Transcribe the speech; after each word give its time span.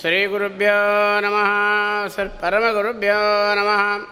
ಶ್ರೀಗುರುಭ್ಯೋ 0.00 1.20
ನಮಃ 1.20 1.50
ಪರಮ 2.40 2.62
ಗುರುಭ್ಯೋ 2.72 3.54
ನಮಃ. 3.54 4.08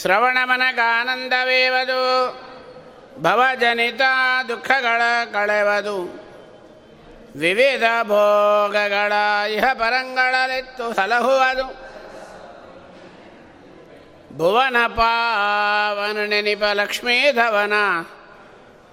ಶ್ರವಣಮನಗಾನಂದವೇವದು, 0.00 2.00
ಭವಜನಿತ 3.22 4.00
ದುಃಖಗಳ 4.48 5.02
ಕಳೆವದು, 5.32 6.24
ವಿವಿಧ 7.36 7.82
ಭೋಗಗಳ 8.02 9.12
ಇಹ 9.52 9.72
ಪರಂಗಳಲಿತ್ತು 9.72 10.94
ಸಲಹುವುದು. 10.94 11.84
ಭುವನ 14.38 14.76
ಪಾವನ 14.86 16.28
ನೆನಿಪ 16.28 16.62
ಲಕ್ಷ್ಮೀಧವನ 16.72 17.72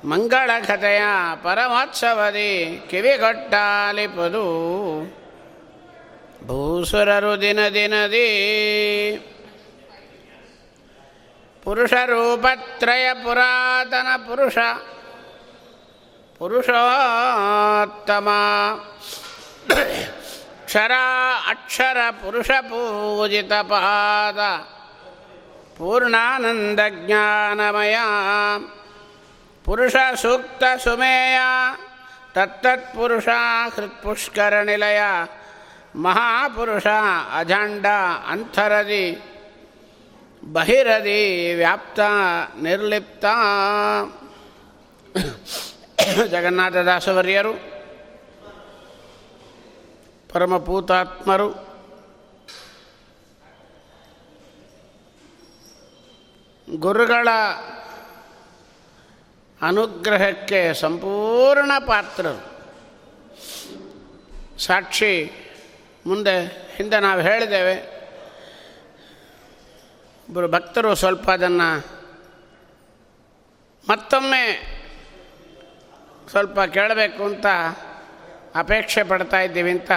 ಮಂಗಳ 0.08 0.52
ಕಥೆಯ 0.67 1.02
ಪರಮೋತ್ಸವದಿ 1.44 2.83
ಕಿವಿಗೊಟ್ಟಾಲಿಪದು. 2.89 4.45
ಭೂಸುರರು 6.52 7.41
ದಿನ 7.41 7.59
ದಿನದಿ. 7.73 8.27
ಪುರುಷರೂಪತ್ರಯ 11.63 13.13
ಪುರಾತನ 13.13 14.07
ಪುರುಷ. 14.17 14.57
ಪುರುಷೋತ್ತಮ. 16.38 18.29
ಕ್ಷರ 20.66 20.91
ಅಕ್ಷರ 21.47 21.97
ಪುರುಷ 22.11 22.52
ಪೂಜಿತ 22.61 23.53
ಪಾದ. 23.53 24.39
ಪೂರ್ಣಾನಂದ 25.77 26.79
ಜ್ಞಾನಮಯ. 26.89 27.97
ಪುರುಷ 29.66 29.95
ಸೂಕ್ತ 30.22 30.63
ಸುಮೇಯ. 30.83 31.39
ತತ್ತತ್ಪುರುಷ 32.33 33.27
ಹೃತ್ಪುಷ್ಕರ 33.75 34.61
ನಿಲಯ 34.61 35.02
ಮಹಾಪುರುಷ 35.95 36.88
ಅಜಾಂಡ 37.34 37.86
ಅಂತರದಿ 38.28 39.22
ಬಹಿರದಿ 40.53 41.53
ವ್ಯಾಪ್ತ 41.53 42.00
ನಿರ್ಲಿಪ್ತ. 42.61 43.25
ಜಗನ್ನಾಥದಾಸವರ್ಯರು 46.30 47.53
ಪರಮಪೂತಾತ್ಮರು 50.34 51.72
ಗುರುಗಳ 56.78 57.28
ಅನುಗ್ರಹಕ್ಕೆ 59.62 60.74
ಸಂಪೂರ್ಣ 60.74 61.72
ಪಾತ್ರರು. 61.88 62.51
ಸಾಕ್ಷಿ 64.59 65.31
ಮುಂದೆ 66.06 66.35
ಹಿಂದೆ 66.75 67.00
ನಾವು 67.00 67.22
ಹೇಳಿದ್ದೇವೆ, 67.22 67.75
ಒಬ್ಬರು 70.28 70.47
ಭಕ್ತರು 70.47 70.95
ಸ್ವಲ್ಪ 70.95 71.31
ಅದನ್ನು 71.31 71.67
ಮತ್ತೊಮ್ಮೆ 73.89 74.44
ಸ್ವಲ್ಪ 76.29 76.59
ಕೇಳಬೇಕು 76.59 77.23
ಅಂತ 77.23 77.45
ಅಪೇಕ್ಷೆ 78.56 79.03
ಪಡ್ತಾ 79.03 79.39
ಇದ್ದೀವಿ 79.39 79.72
ಅಂತ 79.72 79.91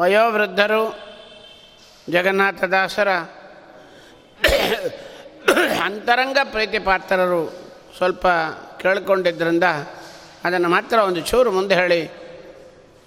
ವಯೋವೃದ್ಧರು 0.00 0.82
ಜಗನ್ನಾಥದಾಸರ 2.10 3.08
ಅಂತರಂಗ 5.84 6.38
ಪ್ರೀತಿ 6.44 6.78
ಪಾತ್ರರು 6.78 7.42
ಸ್ವಲ್ಪ 7.96 8.26
ಕೇಳಿಕೊಂಡಿದ್ದರಿಂದ 8.80 9.64
ಅದನ್ನು 10.44 10.68
ಮಾತ್ರ 10.68 10.98
ಒಂದು 10.98 11.20
ಚೂರು 11.20 11.50
ಮುಂದೆ 11.52 11.74
ಹೇಳಿ, 11.74 12.00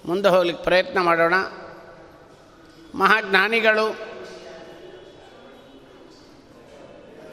ಮುಂದೆ 0.04 0.28
ಹೋಗ್ಲಿಕ್ಕೆ 0.28 0.64
ಪ್ರಯತ್ನ 0.64 0.98
ಮಾಡೋಣ. 1.00 1.34
ಮಹಾಜ್ಞಾನಿಗಳು. 2.94 4.12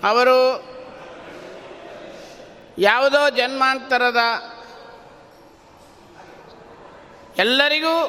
ಅವರು 0.03 0.69
ಯಾವುದೋ 2.77 3.29
ಜನ್ಮಾಂತರದ 3.29 4.17
ಎಲ್ಲರಿಗೂ 7.37 8.07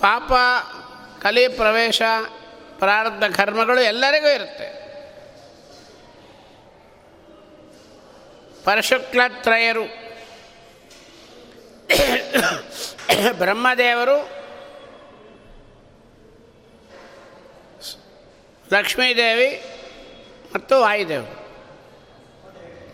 ಪಾಪ 0.00 0.32
ಕಲಿ 1.22 1.48
ಪ್ರವೇಶ 1.48 2.02
ಪ್ರಾರಬ್ಧ 2.78 3.24
ಕರ್ಮಗಳು 3.36 3.80
ಎಲ್ಲರಿಗೂ 3.80 4.28
ಇರುತ್ತೆ. 4.28 4.88
ಪರಶುಕ್ಲತ್ರಯರು 8.64 9.84
ಬ್ರಹ್ಮದೇವರು 13.32 14.37
ಲಕ್ಷ್ಮೀದೇವಿ 18.72 19.62
ಮತ್ತು 20.54 20.80
ವಾಯುದೇವರು. 20.80 21.38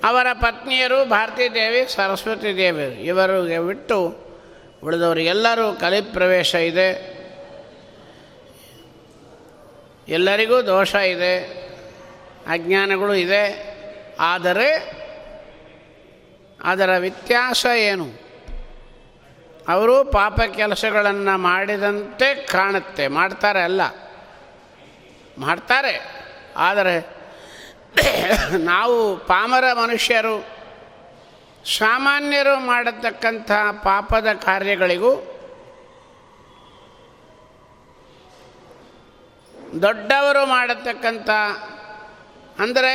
ಅವರ 0.04 0.26
ಪತ್ನಿಯರು 0.32 1.04
ಭಾರತೀ 1.04 1.48
ದೇವಿ 1.48 1.86
ಸರಸ್ವತಿ 1.88 2.56
ದೇವಿ 2.56 2.84
ಇವರಿಗೆ 2.84 3.60
ಬಿಟ್ಟು 3.60 4.24
ಉಳಿದವರಿಗೆಲ್ಲರೂ 4.84 5.72
ಕಲಿ 5.72 6.00
ಪ್ರವೇಶ 6.00 6.54
ಇದೆ. 6.54 7.14
ಎಲ್ಲರಿಗೂ 10.08 10.62
ದೋಷ 10.62 10.94
ಇದೆ. 10.94 11.64
ಅಜ್ಞಾನಗಳು 12.46 13.14
ಇದೆ. 13.14 13.74
ಆದರೆ 14.20 14.94
ಅದರ 16.64 16.90
ವ್ಯತ್ಯಾಸ 16.98 17.66
ಏನು? 17.76 18.06
ಅವರು 19.68 20.04
ಪಾಪ 20.04 20.40
ಕೆಲಸಗಳನ್ನು 20.40 21.38
ಮಾಡಿದಂತೆ 21.38 22.34
ಕಾಣುತ್ತೆ. 22.34 23.08
ಮಾಡ್ತಾರೆ 23.08 23.60
ಅಲ್ಲ. 23.62 24.03
ಮಾಡ್ತಾರೆ. 25.38 26.00
ಆದರೆ 26.56 27.14
ನಾವು 28.58 29.16
ಪಾಮರ 29.16 29.64
ಮನುಷ್ಯರು, 29.72 30.46
ಸಾಮಾನ್ಯರು 31.78 32.60
ಮಾಡತಕ್ಕಂಥ 32.60 33.50
ಪಾಪದ 33.82 34.26
ಕಾರ್ಯಗಳಿಗೂ 34.32 35.30
ದೊಡ್ಡವರು 39.82 40.46
ಮಾಡತಕ್ಕಂಥ, 40.46 41.30
ಅಂದರೆ 42.58 42.92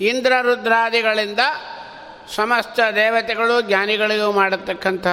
ಇಂದ್ರ 0.00 0.32
ರುದ್ರಾದಿಗಳಿಂದ 0.42 1.40
ಸಮಸ್ತ 2.34 2.80
ದೇವತೆಗಳು, 2.94 3.60
ಜ್ಞಾನಿಗಳಿಗೂ 3.60 4.32
ಮಾಡತಕ್ಕಂಥ 4.32 5.06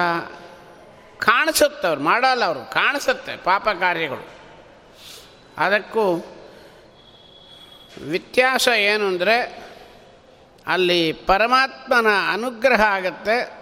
ಕಾಣಿಸುತ್ತವ್ರು, 1.18 2.00
ಮಾಡಲ್ಲ 2.00 2.44
ಅವರು, 2.44 2.70
ಕಾಣಿಸುತ್ತೆ 2.70 3.36
ಪಾಪ 3.36 3.68
ಕಾರ್ಯಗಳು. 3.68 4.37
ಅದಕ್ಕೂ 5.58 6.26
ವ್ಯತ್ಯಾಸ 8.02 8.68
ಏನು 8.68 9.06
ಅಂದರೆ 9.06 9.68
ಅಲ್ಲಿ 10.66 11.12
ಪರಮಾತ್ಮನ 11.12 12.06
ಅನುಗ್ರಹ 12.32 12.80
ಆಗತ್ತೆ. 12.80 13.58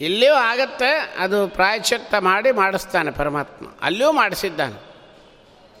ಇಲ್ಲಿಯೂ 0.00 0.34
ಆಗತ್ತೆ, 0.34 1.14
ಅದು 1.18 1.48
ಪ್ರಾಯಶ್ಚಿತ್ತ 1.48 2.14
ಮಾಡಿ 2.14 2.50
ಮಾಡಿಸ್ತಾನೆ 2.50 3.10
ಪರಮಾತ್ಮ. 3.10 3.66
ಅಲ್ಲಿಯೂ 3.80 4.12
ಮಾಡಿಸಿದ್ದಾನೆ. 4.12 4.82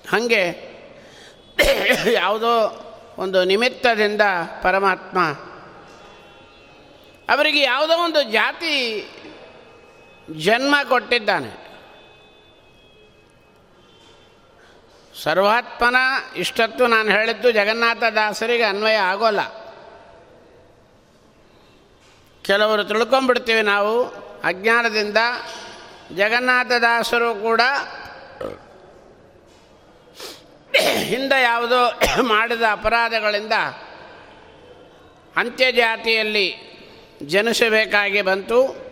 ಹಾಗೆ 0.08 0.74
ಯಾವುದೋ 2.12 2.80
ಒಂದು 3.18 3.44
ನಿಮಿತ್ತದಿಂದ 3.44 4.20
ಪರಮಾತ್ಮ 4.62 5.18
ಅವರಿಗೆ 7.32 7.60
ಯಾವುದೋ 7.60 8.04
ಒಂದು 8.04 8.22
ಜಾತಿ 8.22 8.74
ಜನ್ಮ 10.36 10.74
ಕೊಟ್ಟಿದ್ದಾನೆ. 10.88 11.63
ಸರ್ವಾತ್ಮನ 15.22 15.96
ಇಷ್ಟತ್ತು 16.36 16.86
ನಾನು 16.86 17.10
ಹೇಳಿದ್ದು 17.10 17.50
ಜಗನ್ನಾಥ 17.50 18.02
ದಾಸರಿಗೆ 18.02 18.62
ಅನ್ವಯ 18.62 18.94
ಆಗೋಲ್ಲ. 18.94 19.40
ಕೆಲವರು 22.42 22.84
ತಿಳ್ಕೊಂಬಿಡ್ತೀವಿ 22.84 23.62
ನಾವು 23.62 24.06
ಅಜ್ಞಾನದಿಂದ 24.44 25.16
ಜಗನ್ನಾಥದಾಸರು 26.16 27.34
ಕೂಡ 27.34 27.60
ಹಿಂದೆ 30.96 31.42
ಯಾವುದೋ 31.42 32.00
ಮಾಡಿದ 32.22 32.62
ಅಪರಾಧಗಳಿಂದ 32.72 33.52
ಅಂತ್ಯಜಾತಿಯಲ್ಲಿ 35.36 36.54
ಜನಿಸಬೇಕಾಗಿ 37.22 38.22
ಬಂತು. 38.22 38.83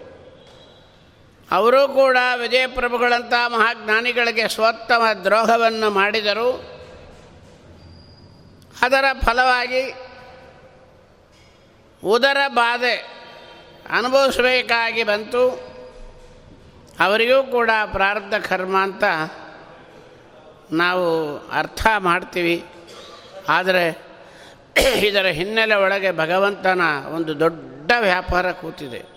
ಅವರೂ 1.52 1.88
ಕೂಡ 1.88 2.16
ವಿಜಯಪ್ರಭುಗಳಂಥ 2.36 3.32
ಮಹಾಜ್ಞಾನಿಗಳಿಗೆ 3.46 4.48
ಸ್ವತ್ತಮ 4.48 5.02
ದ್ರೋಹವನ್ನು 5.24 5.90
ಮಾಡಿದರು. 5.90 6.72
ಅದರ 8.82 9.04
ಫಲವಾಗಿ 9.24 9.94
ಉದರ 12.04 12.36
ಬಾಧೆ 12.48 12.94
ಅನುಭವಿಸಬೇಕಾಗಿ 13.90 15.04
ಬಂತು. 15.04 15.72
ಅವರಿಗೂ 17.00 17.42
ಕೂಡ 17.42 17.70
ಪ್ರಾರಬ್ಧ 17.92 18.34
ಕರ್ಮ 18.34 18.76
ಅಂತ 18.82 19.04
ನಾವು 20.72 21.38
ಅರ್ಥ 21.38 21.86
ಮಾಡ್ತೀವಿ. 21.98 22.64
ಆದರೆ 23.48 24.02
ಇದರ 24.96 25.26
ಹಿನ್ನೆಲೆ 25.26 25.74
ಒಳಗೆ 25.74 26.10
ಭಗವಂತನ 26.10 26.80
ಒಂದು 27.14 27.40
ದೊಡ್ಡ 27.40 27.92
ವ್ಯಾಪಾರ 28.00 28.52
ಕೂತಿದೆ. 28.52 29.11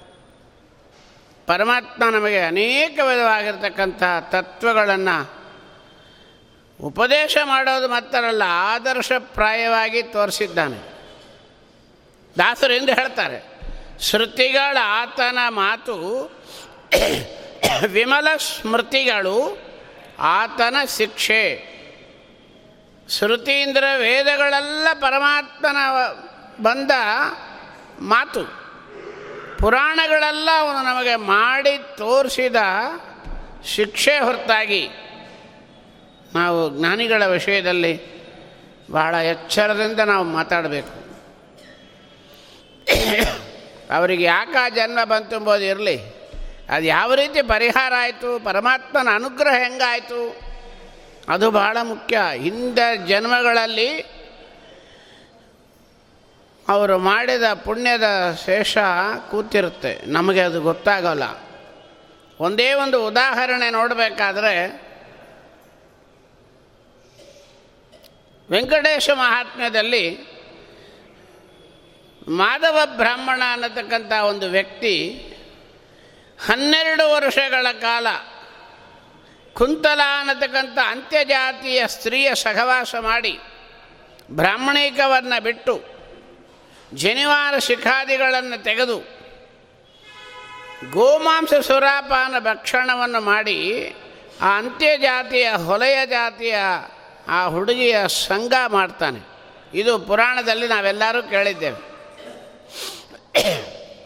ಪರಮಾತ್ಮ 1.47 2.03
ನಮಗೆ 2.09 2.39
ಅನೇಕ 2.41 2.99
ವಿಧವಾಗಿರ್ತಕ್ಕಂಥ 3.03 4.03
ತತ್ವಗಳನ್ನು 4.29 5.17
ಉಪದೇಶ 6.79 7.37
ಮಾಡೋದು 7.43 7.87
ಮಾತ್ರಲ್ಲ 7.87 8.43
ಆದರ್ಶಪ್ರಾಯವಾಗಿ 8.47 10.03
ತೋರಿಸಿದ್ದಾನೆ. 10.03 10.79
ದಾಸರು 12.37 12.73
ಎಂದು 12.73 12.93
ಹೇಳ್ತಾರೆ, 12.93 13.39
ಶ್ರುತಿಗಳ 13.99 14.77
ಆತನ 14.81 15.37
ಮಾತು 15.49 15.95
ವಿಮಲ 17.87 18.27
ಸ್ಮೃತಿಗಳು 18.37 19.37
ಆತನ 20.19 20.75
ಶಿಕ್ಷೆ. 20.97 21.43
ಶ್ರುತೀಂದ್ರ 23.09 23.83
ವೇದಗಳೆಲ್ಲ 23.97 24.87
ಪರಮಾತ್ಮನ 24.93 25.79
ಬಂದ 26.63 26.91
ಮಾತು. 27.99 28.64
ಪುರಾಣಗಳೆಲ್ಲ 29.59 30.49
ಅವನು 30.59 30.83
ನಮಗೆ 30.83 31.15
ಮಾಡಿ 31.15 31.77
ತೋರಿಸಿದ 31.97 32.55
ಶಿಕ್ಷೆ 33.65 34.19
ಹೊರತಾಗಿ 34.19 34.89
ನಾವು 36.35 36.79
ಜ್ಞಾನಿಗಳ 36.79 37.25
ವಿಷಯದಲ್ಲಿ 37.25 38.15
ಬಹಳ 38.91 39.15
ಎಚ್ಚರದಿಂದ 39.15 39.99
ನಾವು 39.99 40.23
ಮಾತಾಡಬೇಕು. 40.23 41.05
ಅವರಿಗೆ 43.93 44.23
ಯಾಕೆ 44.23 44.57
ಆ 44.57 44.69
ಜನ್ಮ 44.69 45.03
ಬಂತು 45.03 45.35
ಎಂಬುದು 45.35 45.63
ಇರಲಿ. 45.63 45.97
ಅದು 46.69 46.85
ಯಾವ 46.85 47.13
ರೀತಿ 47.13 47.41
ಪರಿಹಾರ 47.41 47.93
ಆಯಿತು, 47.97 48.45
ಪರಮಾತ್ಮನ 48.45 49.07
ಅನುಗ್ರಹ 49.15 49.53
ಹೆಂಗಾಯಿತು, 49.53 50.41
ಅದು 51.29 51.51
ಬಹಳ 51.51 51.77
ಮುಖ್ಯ. 51.83 52.19
ಹಿಂದೆ 52.33 53.07
ಜನ್ಮಗಳಲ್ಲಿ 53.07 54.14
ಅವರು 56.67 56.99
ಮಾಡಿದ 56.99 57.43
ಪುಣ್ಯದ 57.53 58.03
ಶೇಷ 58.45 58.77
ಕೂತಿರುತ್ತೆ. 59.31 60.01
ನಮಗೆ 60.05 60.41
ಅದು 60.41 60.61
ಗೊತ್ತಾಗೋಲ್ಲ. 60.61 61.23
ಒಂದೇ 62.39 62.73
ಒಂದು 62.73 63.07
ಉದಾಹರಣೆ 63.07 63.69
ನೋಡಬೇಕಾದ್ರೆ, 63.69 64.85
ವೆಂಕಟೇಶ 68.51 69.09
ಮಹಾತ್ಮ್ಯದಲ್ಲಿ 69.09 70.17
ಮಾಧವ 72.27 72.79
ಬ್ರಾಹ್ಮಣ 72.85 73.43
ಅನ್ನತಕ್ಕಂಥ 73.53 74.11
ಒಂದು 74.11 74.49
ವ್ಯಕ್ತಿ 74.49 75.11
ಹನ್ನೆರಡು 76.45 77.11
ವರ್ಷಗಳ 77.11 77.67
ಕಾಲ 77.81 78.07
ಕುಂತಲ 79.53 80.01
ಅನ್ನತಕ್ಕಂಥ 80.19 80.77
ಅಂತ್ಯಜಾತಿಯ 80.87 81.83
ಸ್ತ್ರೀಯ 81.87 82.35
ಸಹವಾಸ 82.35 82.95
ಮಾಡಿ 82.99 83.39
ಬ್ರಾಹ್ಮಣಿಕವನ್ನು 84.31 85.43
ಬಿಟ್ಟು 85.43 85.94
ಜನಿವಾರ 86.93 87.59
ಶಿಖಾದಿಗಳನ್ನು 87.59 88.63
ತೆಗೆದು 88.63 88.97
ಗೋಮಾಂಸ 90.91 91.53
ಸುರಾಪಾನ 91.53 92.35
ಭಕ್ಷಣವನ್ನು 92.39 93.21
ಮಾಡಿ 93.21 93.93
ಆ 94.41 94.57
ಅಂತ್ಯಜಾತಿಯ 94.57 95.51
ಹೊಲೆಯ 95.65 96.05
ಜಾತಿಯ 96.05 96.55
ಆ 97.27 97.45
ಹುಡುಗಿಯ 97.45 97.95
ಸಂಘ 98.07 98.53
ಮಾಡ್ತಾನೆ. 98.67 99.19
ಇದು 99.73 99.99
ಪುರಾಣದಲ್ಲಿ 99.99 100.67
ನಾವೆಲ್ಲರೂ 100.67 101.23
ಕೇಳಿದ್ದೇವೆ. 101.23 101.95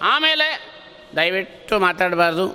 ಆಮೇಲೆ 0.01 0.71
ದಯವಿಟ್ಟು 1.15 1.79
ಮಾತಾಡಬಾರ್ದು. 1.79 2.49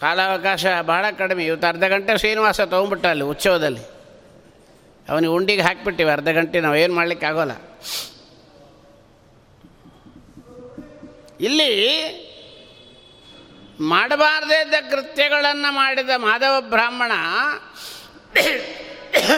ಕಾಲಾವಕಾಶ 0.00 0.66
ಬಹಳ 0.82 1.06
ಕಡಿಮೆ. 1.18 1.46
ಇವತ್ತು 1.46 1.68
ಅರ್ಧ 1.68 1.84
ಗಂಟೆ 1.84 2.18
ಶ್ರೀನಿವಾಸ 2.18 2.60
ತೊಗೊಂಬಿಟ್ಟ 2.60 3.06
ಅಲ್ಲಿ 3.06 3.24
ಉತ್ಸವದಲ್ಲಿ. 3.24 3.80
ಅವನಿಗೆ 5.08 5.32
ಉಂಡಿಗೆ 5.32 5.62
ಹಾಕಿಬಿಟ್ಟಿವಿ. 5.62 6.10
ಅರ್ಧ 6.10 6.28
ಗಂಟೆ 6.28 6.60
ನಾವು 6.60 6.76
ಏನು 6.76 6.94
ಮಾಡಲಿಕ್ಕೆ 6.94 7.26
ಇಲ್ಲಿ 11.42 12.32
ಮಾಡಬಾರದೇ 13.80 14.60
ಇದ್ದ 14.60 14.74
ಕೃತ್ಯಗಳನ್ನು 14.90 15.72
ಮಾಡಿದ 15.72 16.10
ಮಾಧವ 16.16 16.60
ಬ್ರಾಹ್ಮಣ 16.60 17.12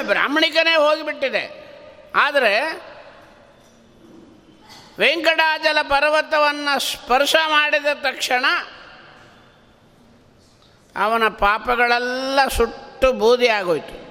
ಬ್ರಾಹ್ಮಣಿಕನೇ 0.02 0.76
ಹೋಗಿಬಿಟ್ಟಿದೆ. 0.76 1.64
ಆದರೆ 2.14 2.60
ವೆಂಕಟಾಚಲ 4.98 5.78
ಪರ್ವತವನ್ನು 5.82 6.78
ಸ್ಪರ್ಶ 6.78 7.36
ಮಾಡಿದ 7.46 7.86
ತಕ್ಷಣ 7.94 8.44
ಅವನ 10.96 11.28
ಪಾಪಗಳೆಲ್ಲ 11.28 12.48
ಸುಟ್ಟು 12.48 13.12
ಬೂದಿ 13.12 13.48
ಆಗೋಯ್ತು. 13.48 14.04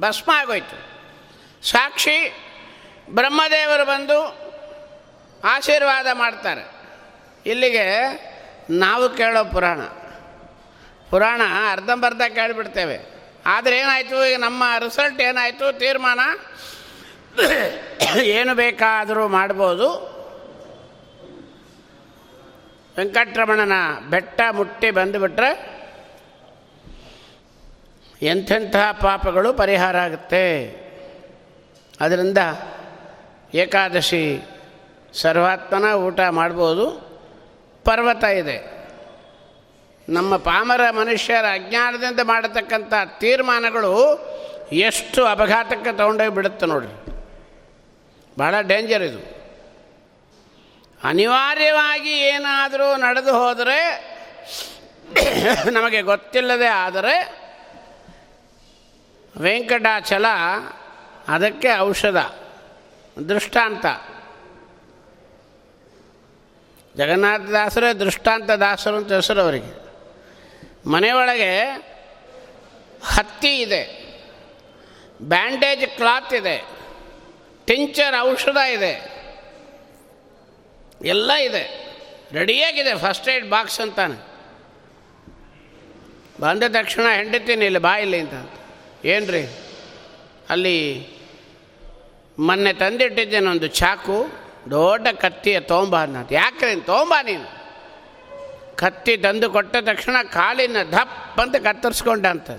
ಭಸ್ಮ 0.00 0.30
ಆಗೋಯ್ತು. 0.34 0.88
ಸಾಕ್ಷಿ 1.66 2.34
ಬ್ರಹ್ಮದೇವರು 3.10 3.84
ಬಂದು 3.84 4.48
ಆಶೀರ್ವಾದ 5.44 6.06
ಮಾಡ್ತಾರೆ. 6.12 6.77
ಇಲ್ಲಿಗೆ 7.48 7.86
ನಾವು 8.70 9.16
ಕೇಳೋ 9.16 9.44
ಪುರಾಣ. 9.44 9.80
ಪುರಾಣ 11.10 11.40
ಅರ್ಧಂಬರ್ಧ 11.72 12.22
ಕೇಳಿಬಿಡ್ತೇವೆ. 12.34 12.98
ಆದರೆ 13.46 13.78
ಏನಾಯಿತು? 13.78 14.26
ಈಗ 14.30 14.38
ನಮ್ಮ 14.38 14.64
ರಿಸಲ್ಟ್ 14.78 15.20
ಏನಾಯಿತು? 15.20 15.78
ತೀರ್ಮಾನ? 15.78 16.20
ಏನು 18.22 18.54
ಬೇಕಾದರೂ 18.54 19.28
ಮಾಡ್ಬೋದು. 19.28 19.88
ವೆಂಕಟರಮಣನ 22.96 23.72
ಬೆಟ್ಟ 24.10 24.40
ಮುಟ್ಟಿ 24.50 24.90
ಬಂದುಬಿಟ್ರೆ 24.90 25.50
ಎಂಥೆಂತಹ 28.22 28.92
ಪಾಪಗಳು 28.92 29.52
ಪರಿಹಾರ 29.52 29.96
ಆಗುತ್ತೆ. 29.96 30.44
ಅದರಿಂದ 32.00 32.38
ಏಕಾದಶಿ 33.54 34.42
ಸರ್ವಾತ್ಮನ 35.14 35.92
ಊಟ 35.94 36.20
ಮಾಡ್ಬೋದು. 36.30 37.07
ಪರ್ವತ 37.88 38.24
ಇದೆ. 38.24 38.56
ನಮ್ಮ 40.08 40.36
ಪಾಮರ 40.36 40.90
ಮನುಷ್ಯರ 40.90 41.44
ಅಜ್ಞಾನದಿಂದ 41.52 42.20
ಮಾಡತಕ್ಕಂಥ 42.22 42.92
ತೀರ್ಮಾನಗಳು 43.18 43.92
ಎಷ್ಟು 44.72 45.20
ಅಪಘಾತಕ್ಕೆ 45.26 45.96
ತಗೊಂಡೋಗಿ 45.96 46.34
ಬಿಡುತ್ತೆ 46.34 46.66
ನೋಡ್ರಿ. 46.66 46.94
ಭಾಳ 48.38 48.60
ಡೇಂಜರ್ 48.60 49.02
ಇದು. 49.02 49.20
ಅನಿವಾರ್ಯವಾಗಿ 51.04 52.14
ಏನಾದರೂ 52.18 52.96
ನಡೆದು 52.96 53.32
ಹೋದರೆ 53.38 53.80
ನಮಗೆ 55.70 56.00
ಗೊತ್ತಿಲ್ಲದೆ 56.02 56.66
ಆದರೆ 56.66 57.14
ವೆಂಕಟಾಚಲ 59.36 60.26
ಅದಕ್ಕೆ 61.28 61.70
ಔಷಧ, 61.78 62.16
ದೃಷ್ಟಾಂತ. 63.28 63.86
ಜಗನ್ನಾಥದಾಸರೇ 66.96 67.92
ದೃಷ್ಟಾಂತ 67.92 68.50
ದಾಸರು 68.50 68.96
ಅಂತ 68.96 69.12
ಹೆಸರು 69.12 69.40
ಅವರಿಗೆ. 69.40 69.88
ಮನೆಯೊಳಗೆ 70.88 71.66
ಹತ್ತಿ 73.04 73.60
ಇದೆ. 73.60 74.08
ಬ್ಯಾಂಡೇಜ್ 75.22 75.96
ಕ್ಲಾತ್ 75.96 76.34
ಇದೆ. 76.34 76.64
ಟಿಂಚರ್ 77.66 78.20
ಔಷಧ 78.20 78.56
ಇದೆ. 78.56 79.18
ಎಲ್ಲ 81.04 81.32
ಇದೆ. 81.32 81.88
ರೆಡಿಯಾಗಿದೆ 82.32 82.98
ಫಸ್ಟ್ 82.98 83.28
ಏಡ್ 83.28 83.50
ಬಾಕ್ಸ್ 83.50 83.80
ಅಂತಾನೆ. 83.80 84.28
ಬಂದ 86.40 86.62
ತಕ್ಷಣ 86.68 87.02
ಹೆಂಡತೀನಿ 87.14 87.64
ಇಲ್ಲಿ 87.64 87.80
ಬಾ 87.80 87.96
ಇಲ್ಲಿ 87.96 88.18
ಅಂತ. 88.18 88.50
ಏನು 89.04 89.26
ರೀ 89.26 89.48
ಅಲ್ಲಿ 90.48 91.08
ಮೊನ್ನೆ 92.38 92.72
ತಂದಿಟ್ಟಿದ್ದೇನೆ 92.72 93.50
ಒಂದು 93.50 93.66
ಚಾಕು. 93.66 94.47
ದೊಡ್ಡ 94.70 95.06
ಕತ್ತಿಯ 95.20 95.58
ತೊಂಬ 95.72 95.94
ಅನ್ನೋದು. 96.02 96.34
ಯಾಕೆ 96.34 96.74
ತೊಂಬ 96.86 97.14
ನೀನು? 97.24 97.46
ಕತ್ತಿ 98.76 99.14
ತಂದು 99.16 99.46
ಕೊಟ್ಟ 99.50 99.76
ತಕ್ಷಣ 99.82 100.16
ಕಾಲಿನ 100.32 100.76
ಧಪ್ಪ 100.90 101.40
ಅಂತ 101.40 101.56
ಕತ್ತರಿಸ್ಕೊಂಡ 101.56 102.26
ಅಂತ 102.26 102.50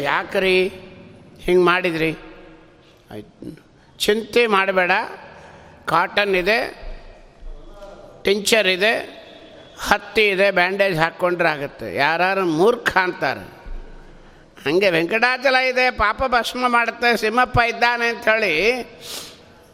ಯಾಕ್ರಿ? 0.00 0.56
ಹಿಂಗೆ 1.40 1.64
ಮಾಡಿದ್ರಿ? 1.64 2.10
ಆಯ್ತು. 3.10 3.50
ಚಿಂತೆ 3.98 4.42
ಮಾಡಬೇಡ. 4.46 4.92
ಕಾಟನ್ 5.86 6.34
ಇದೆ 6.34 6.58
ಟಿಂಚರ್ 8.24 8.68
ಇದೆ, 8.68 8.92
ಹತ್ತಿ 9.88 10.24
ಇದೆ 10.28 10.50
ಬ್ಯಾಂಡೇಜ್ 10.50 10.96
ಹಾಕ್ಕೊಂಡ್ರೆ 10.98 11.48
ಆಗುತ್ತೆ. 11.48 11.88
ಯಾರು 11.96 12.44
ಮೂರ್ಖ 12.44 12.96
ಅಂತಾರೆ. 12.96 13.44
ಹಾಗೆ 14.62 14.88
ವೆಂಕಟಾಚಲ 14.90 15.56
ಇದೆ, 15.72 15.84
ಪಾಪ 15.90 16.22
ಭಸ್ಮ 16.28 16.68
ಮಾಡುತ್ತೆ, 16.68 17.10
ಸಿಂಹಪ್ಪ 17.16 17.58
ಇದ್ದಾನೆ 17.68 18.06
ಅಂಥೇಳಿ 18.08 18.54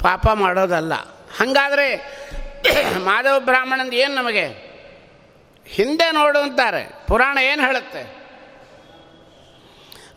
ಪಾಪ 0.02 0.28
ಮಾಡೋದಲ್ಲ. 0.28 0.94
ಹಾಗಾದರೆ 1.10 1.96
ಮಾಧವ 2.98 3.38
ಬ್ರಾಹ್ಮಣಂದು 3.38 3.96
ಏನು 3.96 4.14
ನಮಗೆ? 4.14 4.72
ಹಿಂದೆ 5.66 6.12
ನೋಡು 6.12 6.38
ಅಂತಾರೆ. 6.38 7.06
ಪುರಾಣ 7.06 7.38
ಏನು 7.38 7.62
ಹೇಳುತ್ತೆ? 7.66 8.22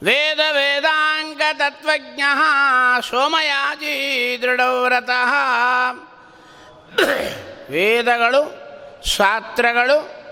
ವೇದ 0.04 0.40
ವೇದಾಂಗ 0.52 1.42
ತತ್ವಜ್ಞ 1.54 2.22
ಸೋಮಯಾಜಿ 3.10 4.38
ದೃಢವ್ರತಃ. 4.42 5.34
ವೇದಗಳು, 7.70 8.66
ಶಾಸ್ತ್ರಗಳು, 9.06 10.26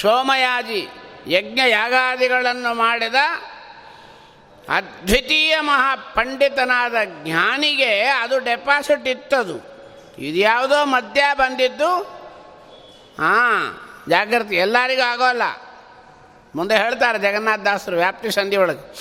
ಸೋಮಯಾಜಿ 0.00 0.88
ಯಜ್ಞ 1.26 1.60
ಯಾಗಾದಿಗಳನ್ನು 1.68 2.74
ಮಾಡಿದ 2.74 3.14
ಅದ್ವಿತೀಯ 4.68 5.60
ಮಹಾಪಂಡಿತನಾದ 5.60 6.94
ಜ್ಞಾನಿಗೆ 7.04 8.04
ಅದು 8.04 8.38
ಡೆಪಾಸಿಟ್ 8.38 9.08
ಇತ್ತದು. 9.08 9.72
ಇದ್ಯಾವುದೋ 10.18 10.84
ಮಧ್ಯ 10.84 11.24
ಬಂದಿದ್ದು. 11.34 12.02
ಹಾಂ 13.18 13.88
ಜಾಗೃತಿ 14.08 14.54
ಎಲ್ಲರಿಗೂ 14.56 15.02
ಆಗೋಲ್ಲ. 15.02 15.42
ಮುಂದೆ 16.54 16.76
ಹೇಳ್ತಾರೆ 16.76 17.18
ಜಗನ್ನಾಥ 17.18 17.60
ದಾಸರು 17.60 17.96
ವ್ಯಾಪ್ತಿ 17.96 18.30
ಸಂಧಿ 18.30 18.56
ಒಳಗೆ. 18.56 18.94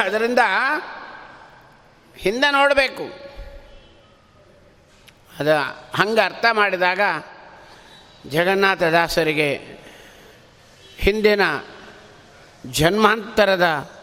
ಅದರಿಂದ 0.00 0.38
ಹಿಂದೆ 2.16 2.52
ನೋಡಬೇಕು. 2.52 3.02
ಅದು 5.40 5.58
ಹಂಗೆ 5.96 6.20
ಅರ್ಥ 6.20 6.44
ಮಾಡಿದಾಗ 6.52 7.00
ಜಗನ್ನಾಥ 8.28 8.82
ದಾಸರಿಗೆ 8.82 9.78
ಹಿಂದಿನ 10.98 11.40
ಜನ್ಮಾಂತರದ 12.66 13.99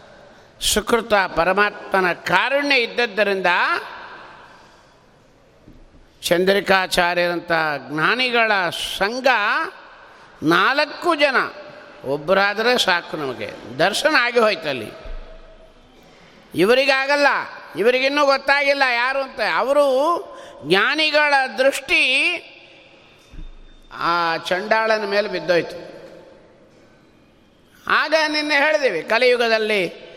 ಸುಕೃತ 0.60 1.14
ಪರಮಾತ್ಮನ 1.14 2.12
ಕಾರುಣ್ಯ 2.12 2.76
ಇದ್ದದ್ದರಿಂದ 2.76 3.46
ಚಂದ್ರಿಕಾಚಾರ್ಯರಂಥ 6.22 7.52
ಜ್ಞಾನಿಗಳ 7.88 8.52
ಸಂಘ 8.98 9.26
ನಾಲ್ಕು 10.42 11.14
ಜನ 11.14 11.36
ಒಬ್ಬರಾದರೆ 12.04 12.78
ಸಾಕು 12.78 13.16
ನಮಗೆ. 13.16 13.78
ದರ್ಶನ 13.78 14.14
ಆಗಿ 14.20 14.38
ಹೋಯ್ತಲ್ಲಿ. 14.38 14.90
ಇವರಿಗಾಗಲ್ಲ, 16.54 17.26
ಇವರಿಗಿನ್ನೂ 17.78 18.26
ಗೊತ್ತಾಗಿಲ್ಲ 18.26 18.82
ಯಾರು 18.94 19.22
ಅಂತ. 19.22 19.40
ಅವರು 19.56 19.86
ಜ್ಞಾನಿಗಳ 20.64 21.34
ದೃಷ್ಟಿ 21.58 22.02
ಆ 23.92 24.36
ಚಂಡಾಳನ 24.36 25.04
ಮೇಲೆ 25.04 25.28
ಬಿದ್ದೋಯ್ತು. 25.28 25.76
ಆಗ 27.86 28.14
ನಿನ್ನೆ 28.28 28.54
ಹೇಳಿದೀವಿ, 28.54 29.02
ಕಲಿಯುಗದಲ್ಲಿ 29.02 30.07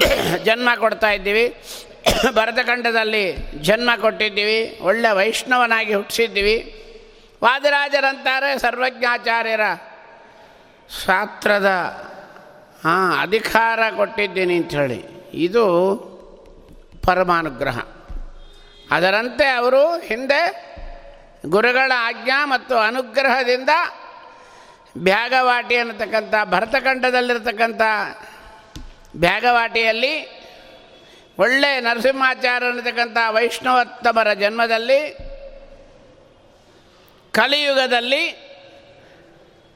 ಜನ್ಮ 0.44 0.68
ಕೊಡ್ತಾ 0.76 1.10
ಇದ್ದೀವಿ. 1.10 1.56
ಭರತಖಂಡದಲ್ಲಿ 2.34 3.36
ಜನ್ಮ 3.62 3.90
ಕೊಟ್ಟಿದ್ದೀವಿ. 4.00 4.78
ಒಳ್ಳೆ 4.82 5.10
ವೈಷ್ಣವನಾಗಿ 5.10 5.94
ಹುಟ್ಟಿಸಿದ್ದೀವಿ. 5.94 6.56
ವಾದಿರಾಜರಂತಾರೆ 7.42 8.58
ಸರ್ವಜ್ಞಾಚಾರ್ಯರ 8.58 9.60
ಶಾಸ್ತ್ರದ, 11.06 11.66
ಹಾಂ, 12.84 13.20
ಅಧಿಕಾರ 13.20 13.80
ಕೊಟ್ಟಿದ್ದೀನಿ 13.96 14.56
ಅಂಥೇಳಿ 14.56 15.30
ಇದು 15.34 15.64
ಪರಮಾನುಗ್ರಹ. 17.06 17.78
ಅದರಂತೆ 18.90 19.48
ಅವರು 19.48 20.00
ಹಿಂದೆ 20.00 20.70
ಗುರುಗಳ 21.46 21.92
ಆಜ್ಞಾ 21.96 22.46
ಮತ್ತು 22.46 22.76
ಅನುಗ್ರಹದಿಂದ 22.76 23.70
ಬ್ಯಾಗವಾಟಿ 24.98 25.76
ಅನ್ನತಕ್ಕಂಥ 25.76 26.34
ಭರತಖಂಡದಲ್ಲಿರ್ತಕ್ಕಂಥ 26.44 27.82
ಬ್ಯಾಗವಾಟಿಯಲ್ಲಿ 29.16 30.40
ಒಳ್ಳೆ 31.38 31.80
ನರಸಿಂಹಾಚಾರ್ಯ 31.80 32.66
ಅನ್ನತಕ್ಕಂಥ 32.66 33.16
ವೈಷ್ಣವೋತ್ತಮರ 33.28 34.32
ಜನ್ಮದಲ್ಲಿ, 34.32 35.16
ಕಲಿಯುಗದಲ್ಲಿ 37.32 38.28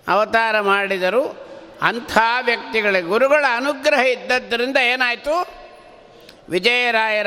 ಅವತಾರ 0.09 0.61
ಮಾಡಿದರು. 0.61 1.45
ಅಂಥ 1.83 2.19
ವ್ಯಕ್ತಿಗಳಿಗೆ 2.41 3.07
ಗುರುಗಳ 3.07 3.45
ಅನುಗ್ರಹ 3.57 4.01
ಇದ್ದದ್ದರಿಂದ 4.01 4.77
ಏನಾಯಿತು? 4.77 5.65
ವಿಜಯರಾಯರ 6.49 7.27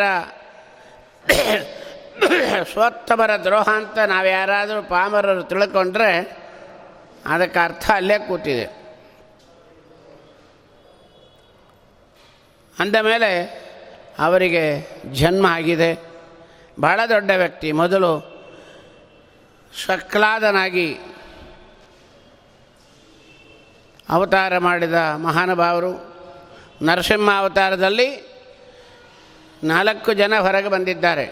ಸ್ವೋತ್ತಮರ 2.71 3.35
ದ್ರೋಹ 3.35 3.69
ಅಂತ 3.69 3.97
ನಾವು 3.97 4.27
ಯಾರಾದರೂ 4.27 4.83
ಪಾಮರರು 4.83 5.43
ತಿಳ್ಕೊಂಡ್ರೆ 5.43 6.37
ಅದಕ್ಕೆ 7.25 7.59
ಅರ್ಥ 7.59 7.91
ಅಲ್ಲೇ 7.91 8.17
ಕೂತಿದೆ. 8.17 8.86
ಅಂದ 12.79 12.95
ಮೇಲೆ 12.95 13.45
ಅವರಿಗೆ 14.19 14.87
ಜನ್ಮ 15.05 15.45
ಆಗಿದೆ. 15.45 16.05
ಬಹಳ 16.79 16.99
ದೊಡ್ಡ 17.09 17.31
ವ್ಯಕ್ತಿ. 17.31 17.71
ಮೊದಲು 17.71 18.37
ಶಕ್ಲಾದನಾಗಿ 19.85 20.97
ಅವತಾರ 24.09 24.57
ಮಾಡಿದ 24.57 24.93
ಮಹಾನುಭಾವರು 24.93 26.17
ನರಸಿಂಹ 26.81 27.39
ಅವತಾರದಲ್ಲಿ 27.39 28.37
ನಾಲ್ಕು 29.63 30.13
ಜನ 30.13 30.39
ಹೊರಗೆ 30.39 30.67
ಬಂದಿದ್ದಾರೆ. 30.67 31.25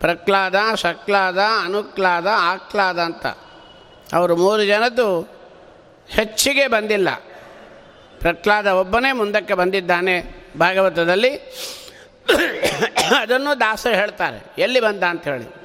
ಪ್ರಹ್ಲಾದ, 0.00 0.74
ಶಕ್ಲಾದ, 0.74 1.38
ಅನುಕ್ಲಾದ, 1.64 2.26
ಆಕ್ಲಾದ 2.32 2.98
ಅಂತ. 2.98 3.26
ಅವರು 4.14 4.36
ಮೂರು 4.36 4.64
ಜನದ್ದು 4.64 5.20
ಹೆಚ್ಚಿಗೆ 6.08 6.66
ಬಂದಿಲ್ಲ. 6.66 7.08
ಪ್ರಹ್ಲಾದ 8.20 8.66
ಒಬ್ಬನೇ 8.66 9.12
ಮುಂದಕ್ಕೆ 9.12 9.54
ಬಂದಿದ್ದಾನೆ 9.54 10.46
ಭಾಗವತದಲ್ಲಿ. 10.58 11.36
ಅದನ್ನು 13.20 13.60
ದಾಸರು 13.60 13.94
ಹೇಳ್ತಾರೆ. 13.94 14.52
ಎಲ್ಲಿ 14.58 14.80
ಬಂದ 14.80 15.02
ಅಂತ 15.02 15.24
ಹೇಳಿ. 15.24 15.58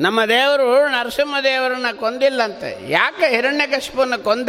ನಮ್ಮ 0.00 0.24
ದೇವರು 0.24 0.88
ನರಸಿಂಹದೇವರನ್ನ 0.88 1.86
ಕೊಂದಿಲ್ಲಂತೆ. 1.96 2.90
ಯಾಕೆ 2.90 3.28
ಹಿರಣ್ಯಕಶಿಪನ್ನು 3.28 4.24
ಕೊಂದ? 4.24 4.48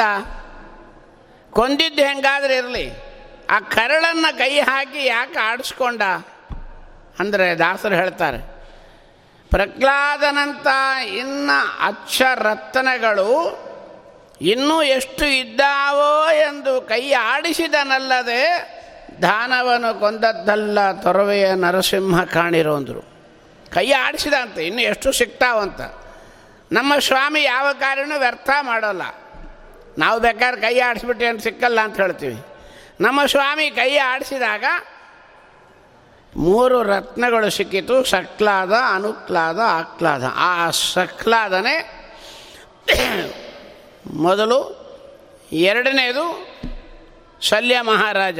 ಕೊಂದಿದ್ದು 1.52 2.04
ಹೆಂಗಾದ್ರೆ 2.04 2.56
ಇರಲಿ. 2.56 2.92
ಆ 3.50 3.60
ಕರಳನ್ನು 3.60 4.38
ಕೈ 4.38 4.60
ಹಾಕಿ 4.60 5.06
ಯಾಕೆ 5.06 5.40
ಆಡಿಸ್ಕೊಂಡ? 5.40 6.02
ಅಂದರೆ 7.20 7.56
ದಾಸರು 7.56 7.96
ಹೇಳ್ತಾರೆ. 7.96 8.58
ಪ್ರಹ್ಲಾದನಂಥ 9.50 10.68
ಇನ್ನು 11.08 11.86
ಅಚ್ಚ 11.86 12.22
ರತ್ನಗಳು 12.36 13.67
ಇನ್ನೂ 14.41 14.82
ಎಷ್ಟು 14.82 15.25
ಇದ್ದಾವೋ 15.25 16.32
ಎಂದು 16.32 16.82
ಕೈ 16.82 17.12
ಆಡಿಸಿದನಲ್ಲದೆ 17.12 18.74
ದಾನವನು 19.22 20.00
ಕೊಂದದ್ದಲ್ಲ 20.00 20.91
ತೊರವೆಯ 20.91 21.53
ನರಸಿಂಹ 21.53 22.24
ಕಾಣಿರೋ 22.24 22.75
ಅಂದರು. 22.75 23.01
ಕೈ 23.72 23.91
ಆಡಿಸಿದ 23.91 24.34
ಅಂತ 24.34 24.58
ಇನ್ನು 24.58 24.82
ಎಷ್ಟು 24.82 25.12
ಸಿಗ್ತಾವಂತ 25.12 25.82
ನಮ್ಮ 26.72 26.94
ಸ್ವಾಮಿ 27.00 27.44
ಯಾವ 27.44 27.67
ಕಾರ್ಯನೂ 27.79 28.20
ವ್ಯರ್ಥ 28.20 28.50
ಮಾಡೋಲ್ಲ. 28.62 29.01
ನಾವು 29.98 30.20
ಬೇಕಾದ್ರೆ 30.20 30.62
ಕೈ 30.62 30.79
ಆಡಿಸ್ಬಿಟ್ಟು 30.79 31.25
ಏನು 31.25 31.39
ಸಿಕ್ಕಲ್ಲ 31.39 31.79
ಅಂತ 31.82 32.01
ಹೇಳ್ತೀವಿ. 32.01 32.44
ನಮ್ಮ 33.01 33.25
ಸ್ವಾಮಿ 33.25 33.70
ಕೈ 33.70 33.98
ಆಡಿಸಿದಾಗ 33.98 34.63
ಮೂರು 36.36 36.84
ರತ್ನಗಳು 36.84 37.50
ಸಿಕ್ಕಿತು. 37.50 38.03
ಸಕ್ಲಾದ, 38.03 38.74
ಅನುಕ್ಲಾದ, 38.96 39.60
ಆಕ್ಲಾದ. 39.65 40.24
ಆ 40.36 40.70
ಸಕ್ಲಾದನೇ 40.70 42.03
ಮೊದಲು 44.14 44.88
ಎರಡನೇದು 45.52 46.48
ಶಲ್ಯ 47.42 47.82
ಮಹಾರಾಜ 47.82 48.40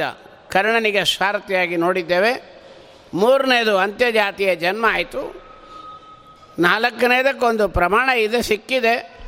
ಕರ್ಣನಿಗೆ 0.50 1.04
ಸಾರಥಿಯಾಗಿ 1.04 1.76
ನೋಡಿದ್ದೇವೆ. 1.76 2.62
ಮೂರನೇದು 3.14 3.78
ಅಂತ್ಯಜಾತಿಯ 3.78 4.56
ಜನ್ಮ 4.56 4.86
ಆಯಿತು. 4.88 5.48
ನಾಲ್ಕನೇದಕ್ಕೊಂದು 6.58 7.68
ಪ್ರಮಾಣ 7.68 8.08
ಇದೆ, 8.08 8.42
ಸಿಕ್ಕಿದೆ. 8.42 9.18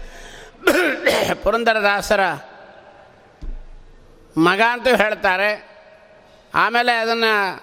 ಪುರಂದರದಾಸರ 1.42 2.20
ಮಗ 4.36 4.60
ಅಂತೂ 4.70 4.96
ಹೇಳ್ತಾರೆ. 4.96 5.70
ಆಮೇಲೆ 6.54 6.92
ಅದನ್ನು 6.92 7.62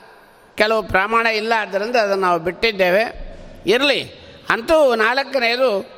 ಕೆಲವು 0.55 0.83
ಪ್ರಮಾಣ 0.83 1.27
ಇಲ್ಲ, 1.27 1.53
ಆದ್ದರಿಂದ 1.57 1.95
ಅದನ್ನು 1.95 2.21
ನಾವು 2.21 2.39
ಬಿಟ್ಟಿದ್ದೇವೆ. 2.39 3.03
ಇರಲಿ, 3.65 4.03
ಅಂತೂ 4.49 4.95
ನಾಲ್ಕನೇದು 4.95 5.96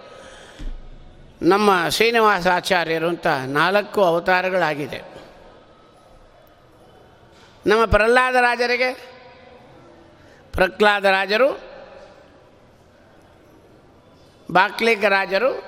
ನಮ್ಮ 1.41 1.89
ಶ್ರೀನಿವಾಸಾಚಾರ್ಯರು 1.89 3.07
ಅಂತ 3.07 3.27
ನಾಲ್ಕು 3.45 4.03
ಅವತಾರಗಳಾಗಿದೆ. 4.03 5.01
ನಮ್ಮ 7.65 7.85
ಪ್ರಹ್ಲಾದ 7.85 8.35
ರಾಜರಿಗೆ, 8.35 8.93
ಪ್ರಹ್ಲಾದ 10.53 11.05
ರಾಜರು, 11.05 11.61
ಬಾಕ್ಲಿಕ 14.51 15.03
ರಾಜರು 15.03 15.63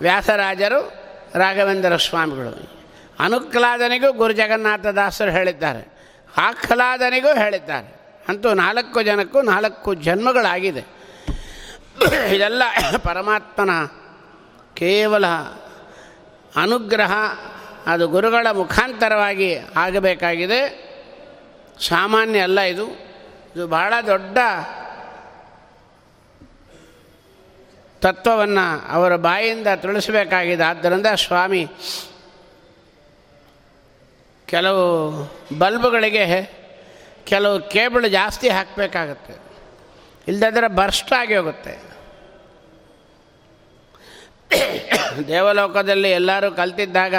ವ್ಯಾಸರಾಜರು 0.00 0.92
ರಾಘವೇಂದ್ರ 1.34 1.96
ಸ್ವಾಮಿಗಳು. 1.96 2.76
ಅನುಕ್ಲಾದನಿಗೂ 3.18 4.12
ಗುರು 4.12 4.32
ಜಗನ್ನಾಥದಾಸರು 4.32 5.30
ಹೇಳಿದ್ದಾರೆ. 5.30 5.96
ಆಖ್ಲಾದನಿಗೂ 6.36 7.28
ಹೇಳಿದ್ದಾರೆ. 7.28 8.00
ಅಂತೂ 8.28 8.52
ನಾಲ್ಕು 8.52 9.02
ಜನಕ್ಕೂ 9.02 9.42
ನಾಲ್ಕು 9.42 9.94
ಜನ್ಮಗಳಾಗಿದೆ. 9.94 10.84
ಇದೆಲ್ಲ 12.34 12.62
ಪರಮಾತ್ಮನ 13.02 13.70
ಕೇವಲ 14.76 15.26
ಅನುಗ್ರಹ, 16.56 17.12
ಅದು 17.86 18.08
ಗುರುಗಳ 18.08 18.46
ಮುಖಾಂತರವಾಗಿ 18.52 19.58
ಆಗಬೇಕಾಗಿದೆ. 19.76 20.60
ಸಾಮಾನ್ಯ 21.88 22.40
ಅಲ್ಲ 22.40 22.60
ಇದು. 22.60 22.86
ಇದು 23.56 23.66
ಬಹಳ 23.66 23.94
ದೊಡ್ಡ 24.06 24.38
ತತ್ವವನ್ನು 28.02 28.92
ಅವರ 28.92 29.16
ಬಾಯಿಂದ 29.16 29.66
ತಿಳಿಸಬೇಕಾಗಿದೆ. 29.76 30.62
ಆದ್ದರಿಂದ 30.62 31.06
ಸ್ವಾಮಿ, 31.06 31.66
ಕೆಲವು 34.46 34.84
ಬಲ್ಬ್ಗಳಿಗೆ 35.58 36.50
ಕೆಲವು 37.24 37.68
ಕೇಬಲ್ 37.68 38.10
ಜಾಸ್ತಿ 38.10 38.48
ಹಾಕಬೇಕಾಗತ್ತೆ. 38.48 39.34
ಇಲ್ಲದಿದ್ದರೆ 40.28 40.68
ಬರ್ಸ್ಟ್ 40.68 41.12
ಆಗಿ 41.12 41.36
ಹೋಗುತ್ತೆ. 41.36 41.95
ದೇವಲೋಕದಲ್ಲಿ 45.28 46.10
ಎಲ್ಲರೂ 46.10 46.48
ಕಲ್ತಿದ್ದಾಗ 46.52 47.14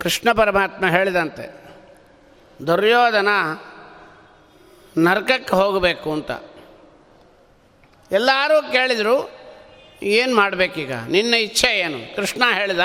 ಕೃಷ್ಣ 0.00 0.28
ಪರಮಾತ್ಮ 0.32 0.86
ಹೇಳಿದಂತೆ, 0.86 1.44
ದುರ್ಯೋಧನ 2.66 3.28
ನರಕಕ್ಕೆ 4.98 5.54
ಹೋಗಬೇಕು 5.56 6.12
ಅಂತ. 6.12 6.30
ಎಲ್ಲರೂ 8.10 8.72
ಕೇಳಿದರು, 8.72 9.16
ಏನು 10.02 10.36
ಮಾಡಬೇಕೀಗ? 10.36 10.92
ನಿನ್ನ 11.08 11.34
ಇಚ್ಛೆ 11.34 11.70
ಏನು? 11.78 12.00
ಕೃಷ್ಣ 12.16 12.42
ಹೇಳಿದ, 12.52 12.84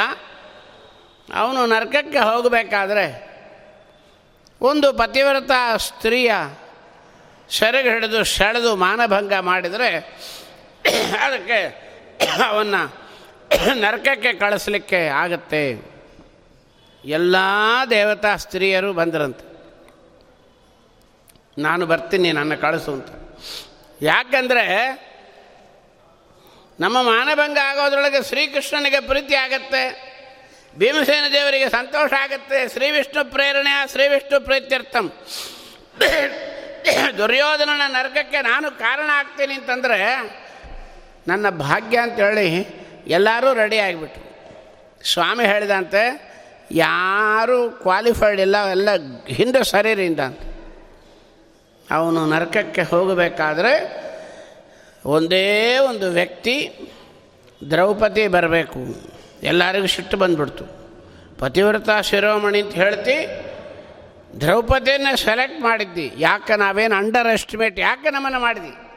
ಅವನು 1.35 1.65
ನರಕಕ್ಕೆ 1.65 2.19
ಹೋಗಬೇಕಾದ್ರೆ 2.19 3.05
ಒಂದು 4.61 4.93
ಪತಿವ್ರತ 4.93 5.51
ಸ್ತ್ರೀಯ 5.77 6.31
ಸೆರೆಗೆ 7.49 7.89
ಹಿಡಿದು 7.89 8.23
ಸೆಳೆದು 8.23 8.75
ಮಾನಭಂಗ 8.75 9.33
ಮಾಡಿದರೆ 9.41 9.91
ಅದಕ್ಕೆ 11.21 11.59
ಅವನ್ನು 12.47 12.81
ನರಕಕ್ಕೆ 13.81 14.33
ಕಳಿಸ್ಲಿಕ್ಕೆ 14.33 15.07
ಆಗತ್ತೆ. 15.07 15.89
ಎಲ್ಲ 17.05 17.35
ದೇವತಾ 17.89 18.35
ಸ್ತ್ರೀಯರು 18.35 18.93
ಬಂದರಂತೆ. 18.93 19.49
ನಾನು 21.61 21.85
ಬರ್ತೀನಿ, 21.85 22.31
ನನ್ನ 22.31 22.55
ಕಳಿಸು 22.55 22.93
ಅಂತ. 22.93 23.07
ಯಾಕಂದರೆ 24.01 24.65
ನಮ್ಮ 26.79 27.01
ಮಾನಭಂಗ 27.01 27.57
ಆಗೋದ್ರೊಳಗೆ 27.57 28.27
ಶ್ರೀಕೃಷ್ಣನಿಗೆ 28.27 28.99
ಪ್ರೀತಿ 28.99 29.35
ಆಗತ್ತೆ, 29.35 30.09
ಭೀಮಸೇನ 30.77 31.23
ದೇವರಿಗೆ 31.33 31.69
ಸಂತೋಷ 31.69 32.13
ಆಗುತ್ತೆ, 32.13 32.69
ಶ್ರೀ 32.69 32.91
ವಿಷ್ಣು 32.91 33.31
ಪ್ರೇರಣೆಯ 33.31 33.87
ಶ್ರೀ 33.87 34.07
ವಿಷ್ಣು 34.07 34.41
ಪ್ರೀತ್ಯರ್ಥಂ. 34.41 35.11
ದುರ್ಯೋಧನನ 37.17 37.81
ನರಕಕ್ಕೆ 37.87 38.41
ನಾನು 38.41 38.71
ಕಾರಣ 38.71 39.09
ಆಗ್ತೀನಿ 39.13 39.53
ಅಂತಂದರೆ 39.53 39.99
ನನ್ನ 41.27 41.49
ಭಾಗ್ಯ 41.49 41.97
ಅಂತೇಳಿ 41.97 42.67
ಎಲ್ಲರೂ 43.07 43.53
ರೆಡಿ 43.53 43.77
ಆಗಿಬಿಟ್ರು. 43.77 44.29
ಸ್ವಾಮಿ 45.13 45.45
ಹೇಳಿದಂತೆ, 45.45 46.29
ಯಾರೂ 46.71 47.69
ಕ್ವಾಲಿಫೈಡ್ 47.69 48.41
ಇಲ್ಲ, 48.41 48.65
ಎಲ್ಲ 48.65 48.89
ಹಿಂದೆ 49.27 49.63
ಸರೀರಿಂದ 49.63 50.19
ಅಂತ. 50.19 50.39
ಅವನು 51.91 52.25
ನರಕಕ್ಕೆ 52.25 52.81
ಹೋಗಬೇಕಾದ್ರೆ 52.81 53.73
ಒಂದೇ 55.05 55.77
ಒಂದು 55.77 56.11
ವ್ಯಕ್ತಿ 56.11 56.73
ದ್ರೌಪದಿ 57.69 58.27
ಬರಬೇಕು. 58.27 58.79
ಎಲ್ಲರಿಗೂ 59.43 59.87
ಸಿಟ್ಟು 59.87 60.17
ಬಂದ್ಬಿಡ್ತು. 60.17 60.65
ಪತಿವ್ರತ 61.39 61.89
ಶಿರೋಮಣಿ 62.01 62.61
ಅಂತ 62.61 62.73
ಹೇಳ್ತಿ, 62.73 63.15
ದ್ರೌಪದಿಯನ್ನೇ 64.41 65.15
ಸೆಲೆಕ್ಟ್ 65.15 65.61
ಮಾಡಿದ್ದಿ. 65.61 66.13
ಯಾಕೆ 66.17 66.55
ನಾವೇನು 66.57 66.95
ಅಂಡರ್ 66.95 67.27
ಎಸ್ಟಿಮೇಟ್ 67.27 67.79
ಯಾಕೆ 67.79 68.09
ನಮ್ಮನ್ನು 68.09 68.39
ಮಾಡಿದ್ವಿ 68.39 68.88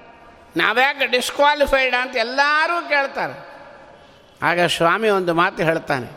ನಾವ್ಯಾಕೆ 0.57 1.07
ಡಿಸ್ಕ್ವಾಲಿಫೈಡ್ 1.07 1.95
ಅಂತ 1.95 2.17
ಎಲ್ಲರೂ 2.17 2.89
ಕೇಳ್ತಾರೆ. 2.89 3.35
ಆಗ 4.43 4.61
ಸ್ವಾಮಿ 4.61 5.09
ಒಂದು 5.09 5.35
ಮಾತು 5.35 5.63
ಹೇಳ್ತಾನೆ. 5.63 6.09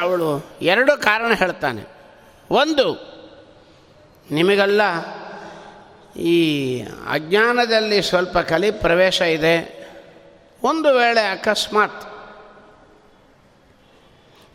ಅವಳು 0.00 0.28
ಎರಡು 0.62 0.96
ಕಾರಣ 0.96 1.32
ಹೇಳ್ತಾನೆ. 1.34 1.82
ಒಂದು, 2.50 2.86
ನಿಮಗೆಲ್ಲ, 4.30 4.82
ಈ 6.20 6.38
ಅಜ್ಞಾನದಲ್ಲಿ 7.10 8.02
ಸ್ವಲ್ಪ 8.02 8.38
ಕಲಿ 8.38 8.70
ಪ್ರವೇಶ 8.70 9.20
ಇದೆ. 9.20 9.56
ಒಂದು 10.62 10.94
ವೇಳೆ 10.94 11.20
ಅಕಸ್ಮಾತ್ 11.30 12.02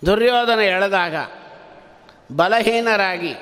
ದುರ್ಯೋಧನ 0.05 0.59
ಎಳೆದಾಗ 0.59 1.15
ಬಲಹೀನರಾಗಿ, 2.35 3.33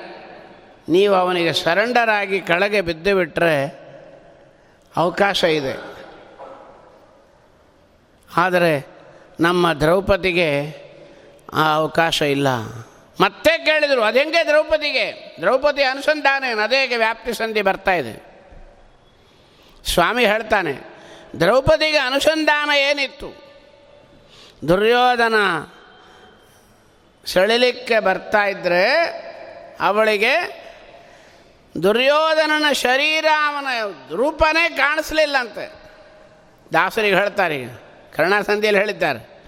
ನೀವು 0.88 1.14
ಅವನಿಗೆ 1.14 1.52
ಸರೆಂಡರ್ 1.52 2.10
ಆಗಿ 2.10 2.40
ಕೆಳಗೆ 2.40 2.80
ಬಿದ್ದು 2.80 3.16
ಬಿಟ್ಟರೆ 3.16 3.87
ಅವಕಾಶ 4.98 5.44
ಇದೆ. 5.44 5.74
ಆದರೆ 8.36 8.72
ನಮ್ಮ 9.40 9.72
ದ್ರೌಪದಿಗೆ 9.72 10.50
ಆ 11.54 11.74
ಅವಕಾಶ 11.74 12.22
ಇಲ್ಲ. 12.22 12.48
ಮತ್ತೆ 13.20 13.52
ಕೇಳಿದರು, 13.58 14.02
ಅದು 14.02 14.18
ಹೆಂಗೆ 14.18 14.46
ದ್ರೌಪದಿಗೆ? 14.46 15.36
ದ್ರೌಪದಿ 15.40 15.82
ಅನುಸಂಧಾನ 15.82 16.44
ಅದೇಗೆ 16.64 16.96
ವ್ಯಾಪ್ತಿ 16.96 17.32
ಸಂಧಿ 17.32 17.62
ಬರ್ತಾ 17.62 17.92
ಇದೆ. 17.92 18.14
ಸ್ವಾಮಿ 19.84 20.26
ಹೇಳ್ತಾನೆ, 20.26 20.74
ದ್ರೌಪದಿಗೆ 21.40 21.98
ಅನುಸಂಧಾನ 21.98 22.70
ಏನಿತ್ತು? 22.76 23.30
ದುರ್ಯೋಧನ 24.68 25.34
ಸೆಳಿಲಿಕ್ಕೆ 27.24 27.98
ಬರ್ತಾ 28.00 28.42
ಇದ್ದರೆ 28.44 28.84
ಅವಳಿಗೆ 29.80 30.67
ದುರ್ಯೋಧನನ 31.82 32.72
ಶರೀರ 32.72 33.26
ಅವನ 33.46 33.66
ರೂಪನೇ 34.14 34.68
ಕಾಣಿಸ್ಲಿಲ್ಲಂತೆ. 34.68 35.72
ದಾಸರಿಗೆ 36.72 37.14
ಹೇಳ್ತಾರೆ 37.14 37.56
ಈಗ, 37.56 37.70
ಕರ್ಣಸಂಧಿಯಲ್ಲಿ 38.16 38.80
ಹೇಳಿದ್ದಾರೆ. 38.80 39.38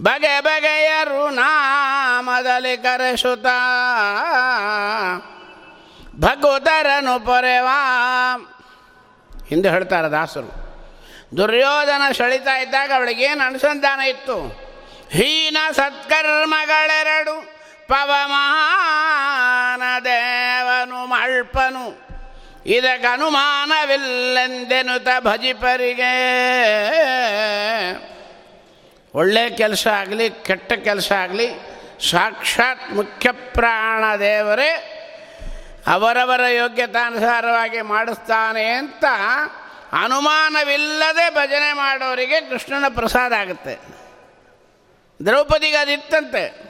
ಬಗೆ 0.00 0.40
ಬಗೆಯರು 0.40 1.30
ನಾಮದಲ್ಲಿ 1.30 2.76
ಕರೆಸುತ್ತ 2.76 3.46
ಭಗವತರನು 6.16 7.26
ಪೊರೆವಾ. 7.26 7.78
ಹಿಂದೆ 9.48 9.70
ಹೇಳ್ತಾರೆ 9.70 10.08
ದಾಸರು, 10.08 10.70
ದುರ್ಯೋಧನ 11.36 12.12
ಸೆಳಿತಾ 12.12 12.58
ಇದ್ದಾಗ 12.58 12.92
ಅವಳಿಗೇನು 12.96 13.46
ಅನುಸಂಧಾನ 13.46 14.00
ಇತ್ತು? 14.00 14.70
ಹೀನ 15.10 15.56
ಸತ್ಕರ್ಮಗಳೆರಡು. 15.72 17.59
ಪವಮಾನ 17.90 19.82
ದೇವನು 20.04 21.06
ಮಳ್ಪನು. 21.06 22.10
ಇದಕ್ಕೆ 22.66 23.06
ಭಜಿ 23.06 25.20
ಭಜಿಪರಿಗೆ. 25.20 26.12
ಒಳ್ಳೆ 29.14 29.50
ಕೆಲಸ 29.50 29.86
ಆಗಲಿ, 29.86 30.30
ಕೆಟ್ಟ 30.30 30.72
ಕೆಲಸ 30.72 31.12
ಆಗಲಿ, 31.12 31.48
ಸಾಕ್ಷಾತ್ 32.10 32.92
ಮುಖ್ಯ 32.92 33.32
ಪ್ರಾಣ 33.32 34.16
ದೇವರೇ, 34.16 34.96
ಅವರವರ 35.86 36.46
ಯೋಗ್ಯತಾನುಸಾರವಾಗಿ 36.46 37.80
ಮಾಡಿಸ್ತಾನೆ 37.80 38.72
ಅಂತ 38.72 39.04
ಅನುಮಾನವಿಲ್ಲದೆ 40.04 41.30
ಭಜನೆ 41.30 41.72
ಮಾಡೋರಿಗೆ 41.72 42.40
ಕೃಷ್ಣನ 42.40 42.84
ಪ್ರಸಾದ 42.88 43.32
ಆಗುತ್ತೆ. 43.32 43.78
ದ್ರೌಪದಿಗೆ 45.26 45.76
ಅದಿತ್ತಂತೆ. 45.76 46.69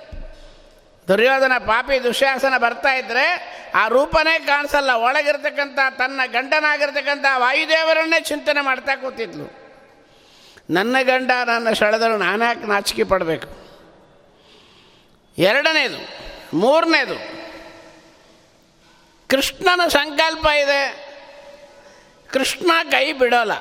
ದುರ್ಯೋಧನ 1.11 1.53
ಪಾಪಿ 1.59 2.03
ದುಶ್ಯಾಸನ 2.05 2.59
ಬರ್ತಾ 2.59 2.94
ಇದ್ದರೆ 2.94 3.27
ಆ 3.75 3.88
ರೂಪನೇ 3.88 4.38
ಕಾಣಿಸಲ್ಲ. 4.38 4.90
ಒಳಗಿರ್ತಕ್ಕಂಥ 4.90 5.79
ತನ್ನ 5.99 6.20
ಗಂಡನಾಗಿರ್ತಕ್ಕಂಥ 6.27 7.25
ವಾಯುದೇವರನ್ನೇ 7.37 8.20
ಚಿಂತನೆ 8.20 8.61
ಮಾಡ್ತಾ 8.61 8.96
ಕೂತಿದ್ಲು. 8.96 9.46
ನನ್ನ 10.70 10.96
ಗಂಡ, 11.03 11.31
ನನ್ನ 11.46 11.73
ಸೆಳೆದರು 11.73 12.16
ನಾನ್ಯಾಕೆ 12.16 12.66
ನಾಚಿಕೆ 12.66 13.05
ಪಡಬೇಕು? 13.05 13.49
ಎರಡನೇದು, 15.38 15.99
ಮೂರನೇದು, 16.57 17.16
ಕೃಷ್ಣನ 19.29 19.81
ಸಂಕಲ್ಪ 19.88 20.46
ಇದೆ. 20.46 21.11
ಕೃಷ್ಣ 22.33 22.70
ಕೈ 22.90 23.12
ಬಿಡೋಲ್ಲ. 23.12 23.53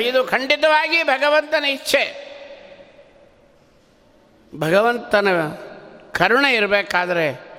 ಇದು 0.00 0.24
ಖಂಡಿತವಾಗಿ 0.24 1.02
ಭಗವಂತನ 1.02 1.64
ಇಚ್ಛೆ. 1.64 2.04
ಭಗವಂತನ 4.54 5.28
ಕರುಣೆ 6.14 6.54
ಇರಬೇಕಾದ್ರೆ 6.54 7.54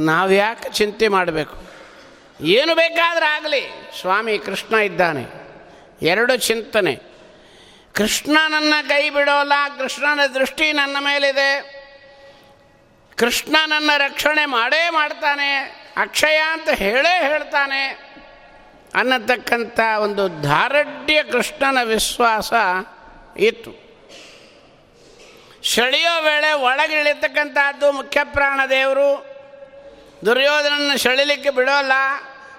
ನಾವು 0.00 0.32
ಯಾಕೆ 0.32 0.70
ಚಿಂತೆ 0.70 1.08
ಮಾಡಬೇಕು? 1.08 1.56
ಏನು 2.40 2.74
ಬೇಕಾದರೂ 2.74 3.30
ಆಗಲಿ. 3.30 3.90
ಸ್ವಾಮಿ 4.00 4.38
ಕೃಷ್ಣ 4.38 4.74
ಇದ್ದಾನೆ. 4.74 5.26
ಎರಡು 6.02 6.36
ಚಿಂತನೆ. 6.36 6.96
ಕೃಷ್ಣ 7.94 8.38
ನನ್ನ 8.48 8.74
ಕೈ 8.88 9.10
ಬಿಡೋಲ್ಲ, 9.10 9.52
ಕೃಷ್ಣನ 9.78 10.26
ದೃಷ್ಟಿ 10.26 10.72
ನನ್ನ 10.72 10.96
ಮೇಲಿದೆ. 11.00 11.78
ಕೃಷ್ಣ 13.16 13.56
ನನ್ನ 13.66 13.90
ರಕ್ಷಣೆ 13.98 14.46
ಮಾಡೇ 14.46 14.90
ಮಾಡ್ತಾನೆ, 14.90 15.54
ಅಕ್ಷಯ 15.96 16.36
ಅಂತ 16.36 16.68
ಹೇಳೇ 16.68 17.28
ಹೇಳ್ತಾನೆ. 17.28 18.08
ಅನ್ನತಕ್ಕಂಥ 18.94 19.80
ಒಂದು 20.00 20.42
ಧಾರಢ್ಯ 20.42 21.22
ಕೃಷ್ಣನ 21.22 21.78
ವಿಶ್ವಾಸ 21.82 22.52
ಇತ್ತು. 23.36 23.87
ಸೆಳೆಯೋ 25.64 26.22
ವೇಳೆ 26.22 26.52
ಒಳಗೆ 26.52 27.00
ಇಳಿತಕ್ಕಂಥದ್ದು 27.00 27.92
ಮುಖ್ಯ 27.92 28.24
ಪ್ರಾಣ 28.24 28.60
ದೇವರು. 28.70 29.26
ದುರ್ಯೋಧನನ್ನು 30.26 30.98
ಸೆಳಿಲಿಕ್ಕೆ 30.98 31.50
ಬಿಡೋಲ್ಲ. 31.50 31.92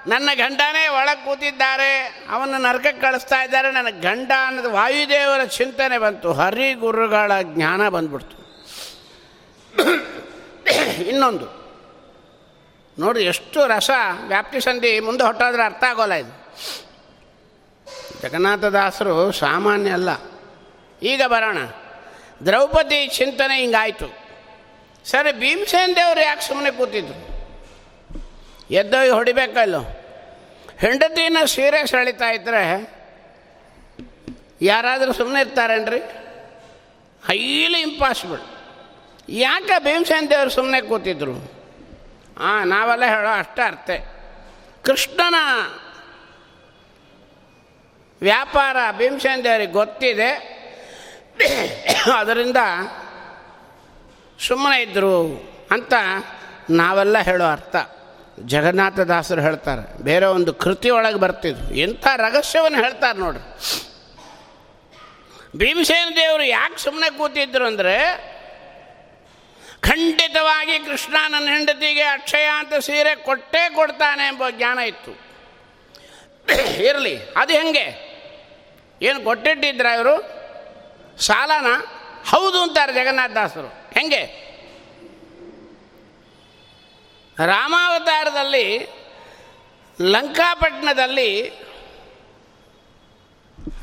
ನನ್ನ 0.07 0.29
ಗಂಡನೇ 0.35 0.87
ಒಳಗೆ 0.87 1.25
ಕೂತಿದ್ದಾರೆ. 1.25 2.23
ಅವನ 2.29 2.55
ನರಕಕ್ಕೆ 2.57 3.01
ಕಳಿಸ್ತಾ 3.01 3.43
ಇದ್ದಾರೆ. 3.43 3.71
ನನ್ನ 3.71 3.89
ಗಂಡ 3.89 4.31
ಅನ್ನೋದು 4.47 4.71
ವಾಯುದೇವರ 4.71 5.43
ಚಿಂತನೆ 5.43 5.97
ಬಂತು. 5.97 6.33
ಹರಿ 6.33 6.73
ಗುರುಗಳ 6.73 7.31
ಜ್ಞಾನ 7.41 7.89
ಬಂದ್ಬಿಡ್ತು. 7.89 8.39
ಇನ್ನೊಂದು. 11.03 11.59
ನೋಡಿ, 12.99 13.23
ಎಷ್ಟು 13.23 13.67
ರಸ 13.67 13.91
ವ್ಯಾಪ್ತಿ 14.27 14.59
ಸಂಧಿ 14.59 14.99
ಮುಂದೆ 14.99 15.23
ಹೊಟ್ಟಾದ್ರೆ 15.23 15.63
ಅರ್ಥ 15.63 15.83
ಆಗೋಲ್ಲ 15.83 16.13
ಇದು. 16.13 16.39
ಜಗನ್ನಾಥದಾಸರು 18.21 19.31
ಸಾಮಾನ್ಯ 19.31 19.91
ಅಲ್ಲ. 19.91 20.09
ಈಗ 21.03 21.21
ಬರೋಣ. 21.27 21.57
ದ್ರೌಪದಿ 22.45 23.07
ಚಿಂತನೆ 23.07 23.59
ಹಿಂಗಾಯಿತು. 23.59 24.17
ಸರಿ, 25.05 25.31
ಭೀಮಸೇನ 25.31 25.91
ದೇವರು 25.95 26.19
ಯಾಕೆ 26.19 26.47
ಸುಮ್ಮನೆ 26.47 26.71
ಕೂತಿದ್ರು? 26.71 27.29
ಎದ್ದೋಗಿ 28.71 29.09
ಹೊಡಿಬೇಕಲ್ಲೋ? 29.09 29.81
ಹೆಂಡತಿನ 30.79 31.37
ಸೀರೆ 31.45 31.87
ಸೆಳಿತಾ 31.87 32.29
ಇದ್ದರೆ 32.29 32.89
ಯಾರಾದರೂ 34.61 35.13
ಸುಮ್ಮನೆ 35.13 35.39
ಇರ್ತಾರೇನ್ರಿ? 35.39 35.99
ಹೈಲಿ 37.27 37.81
ಇಂಪಾಸಿಬಲ್ 37.81 38.41
ಯಾಕೆ 39.29 39.83
ಭೀಮಸೇನ 39.83 40.25
ದೇವರು 40.29 40.49
ಸುಮ್ಮನೆ 40.49 40.81
ಕೂತಿದ್ರು? 40.81 41.33
ಹಾಂ 42.39 42.67
ನಾವೆಲ್ಲ 42.67 43.05
ಹೇಳೋ 43.05 43.29
ಅಷ್ಟೇ 43.29 43.61
ಅರ್ಥ. 43.61 43.89
ಕೃಷ್ಣನ 44.85 45.35
ವ್ಯಾಪಾರ 48.21 48.77
ಭೀಮಸೇನ್ 48.91 49.43
ದೇವರಿಗೆ 49.43 49.71
ಗೊತ್ತಿದೆ. 49.71 50.58
ಅದರಿಂದ 52.15 52.57
ಸುಮ್ಮನೆ 54.39 54.81
ಇದ್ದರು 54.81 55.15
ಅಂತ 55.71 55.93
ನಾವೆಲ್ಲ 56.69 57.17
ಹೇಳೋ 57.19 57.45
ಅರ್ಥ. 57.45 57.75
ಜಗನ್ನಾಥದಾಸರು 58.39 59.41
ಹೇಳ್ತಾರೆ, 59.41 60.03
ಬೇರೆ 60.03 60.25
ಒಂದು 60.25 60.53
ಕೃತಿ 60.53 60.89
ಒಳಗೆ 60.89 61.15
ಬರ್ತಿದ್ರು 61.15 61.75
ಎಂಥ 61.75 62.07
ರಹಸ್ಯವನ್ನು 62.15 62.77
ಹೇಳ್ತಾರೆ 62.77 63.19
ನೋಡ್ರಿ. 63.19 63.43
ಭೀಮಸೇನ 65.57 66.09
ದೇವರು 66.15 66.43
ಯಾಕೆ 66.43 66.77
ಸುಮ್ಮನೆ 66.77 67.17
ಕೂತಿದ್ರು 67.17 67.65
ಅಂದರೆ, 67.65 67.95
ಖಂಡಿತವಾಗಿ 69.81 70.79
ಕೃಷ್ಣ 70.79 71.15
ನನ್ನ 71.27 71.47
ಹೆಂಡತಿಗೆ 71.49 72.03
ಅಕ್ಷಯ 72.03 72.45
ಅಂತ 72.45 72.73
ಸೀರೆ 72.73 73.15
ಕೊಟ್ಟೇ 73.15 73.69
ಕೊಡ್ತಾನೆ 73.69 74.27
ಎಂಬ 74.27 74.43
ಜ್ಞಾನ 74.49 74.79
ಇತ್ತು. 74.79 75.11
ಇರಲಿ, 76.83 77.15
ಅದು 77.37 77.53
ಹೆಂಗೆ? 77.53 77.87
ಏನು 79.01 79.23
ಕೊಟ್ಟಿಟ್ಟಿದ್ರ 79.23 79.85
ಇವರು? 79.85 80.38
ಸಾಲನ? 81.19 81.67
ಹೌದು 82.29 82.61
ಅಂತಾರೆ 82.61 82.93
ಜಗನ್ನಾಥದಾಸರು 82.93 83.67
ಹೆಂಗೆ? 83.67 84.49
ರಾಮಾವತಾರದಲ್ಲಿ, 87.45 88.89
ಲಂಕಾಪಟ್ಟಣದಲ್ಲಿ 90.01 91.49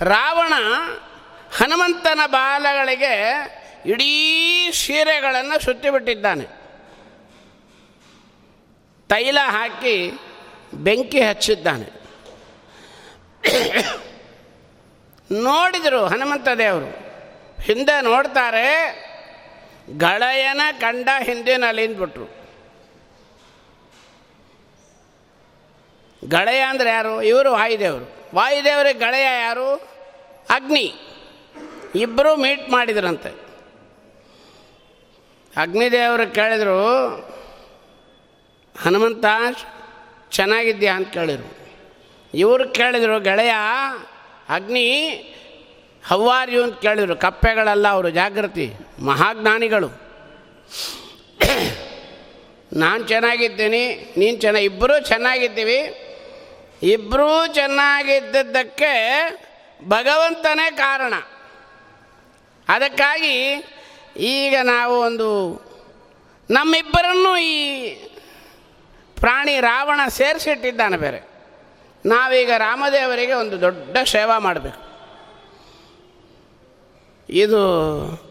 ರಾವಣ 0.01 0.53
ಹನುಮಂತನ 1.57 2.21
ಬಾಲಗಳಿಗೆ 2.27 3.35
ಇಡೀ 3.87 4.71
ಸೀರೆಗಳನ್ನು 4.73 5.65
ಸುತ್ತಿಬಿಟ್ಟಿದ್ದಾನೆ 5.65 6.45
ತೈಲ 9.09 9.39
ಹಾಕಿ 9.43 10.11
ಬೆಂಕಿ 10.75 11.23
ಹಚ್ಚಿದ್ದಾನೆ. 11.23 11.97
ನೋಡಿದರು 15.43 16.07
ಹನುಮಂತ 16.07 16.49
ದೇವರು. 16.59 17.06
ಹಿಂದೆ 17.67 18.03
ನೋಡ್ತಾರೆ, 18.03 18.97
ಗಳಯನ 19.99 20.61
ಕಂಡ 20.81 21.09
ಹಿಂದಿನಲ್ಲಿಂದ್ಬಿಟ್ರು. 21.23 22.25
ಗಳಯ 26.29 26.61
ಅಂದರೆ 26.61 26.91
ಯಾರು? 26.91 27.23
ಇವರು 27.23 27.53
ವಾಯುದೇವರು. 27.53 28.13
ವಾಯುದೇವರಿಗೆ 28.35 28.99
ಗಳಯ 28.99 29.23
ಯಾರು? 29.23 29.75
ಅಗ್ನಿ. 30.51 30.95
ಇಬ್ಬರು 31.95 32.37
ಮೀಟ್ 32.37 32.71
ಮಾಡಿದ್ರಂತೆ. 32.71 33.29
ಅಗ್ನಿದೇವರು 35.57 36.35
ಕೇಳಿದರು, 36.35 37.17
ಹನುಮಂತ, 38.83 39.25
ಚೆನ್ನಾಗಿದ್ಯಾ? 40.31 40.95
ಅಂತ 40.95 41.09
ಕೇಳಿದರು. 41.09 41.57
ಇವರು 42.35 42.69
ಕೇಳಿದರು, 42.69 43.21
ಗೆಳೆಯ, 43.21 43.53
ಅಗ್ನಿ 44.49 45.11
ಹವ್ವಾರ್ಯು 46.07 46.63
ಅಂತ 46.63 46.81
ಕೇಳಿದರು, 46.81 47.17
ಕಪ್ಪೆಗಳಲ್ಲ 47.17 47.89
ಅವರು 47.89 48.11
ಜಾಗೃತಿ, 48.11 48.73
ಮಹಾಜ್ಞಾನಿಗಳು. 48.99 49.89
ನಾನು 52.73 53.05
ಚೆನ್ನಾಗಿದ್ದೀನಿ, 53.05 54.15
ನೀನು 54.17 54.37
ಚೆನ್ನಾಗಿ 54.37 54.67
ಇಬ್ಬರೂ 54.67 55.01
ಚೆನ್ನಾಗಿದ್ದೀವಿ. 55.01 56.03
ಇಬ್ಬರೂ 56.83 57.47
ಚೆನ್ನಾಗಿದ್ದದ್ದಕ್ಕೆ 57.47 58.93
ಭಗವಂತನೇ 59.89 60.71
ಕಾರಣ. 60.71 61.15
ಅದಕ್ಕಾಗಿ 62.69 63.65
ಈಗ 64.17 64.57
ನಾವು 64.63 65.01
ಒಂದು 65.01 65.29
ನಮ್ಮಿಬ್ಬರನ್ನು 66.51 67.37
ಈ 67.37 67.95
ಪ್ರಾಣಿ 69.21 69.61
ರಾವಣ 69.61 70.01
ಸೇರಿಸಿಟ್ಟಿದ್ದಾನೆ 70.09 70.97
ಬೇರೆ. 70.97 71.29
ನಾವೀಗ 72.07 72.51
ರಾಮದೇವರಿಗೆ 72.59 73.33
ಒಂದು 73.33 73.61
ದೊಡ್ಡ 73.61 73.97
ಸೇವಾ 74.05 74.39
ಮಾಡಬೇಕು. 74.39 74.86
ಇದು 77.29 77.61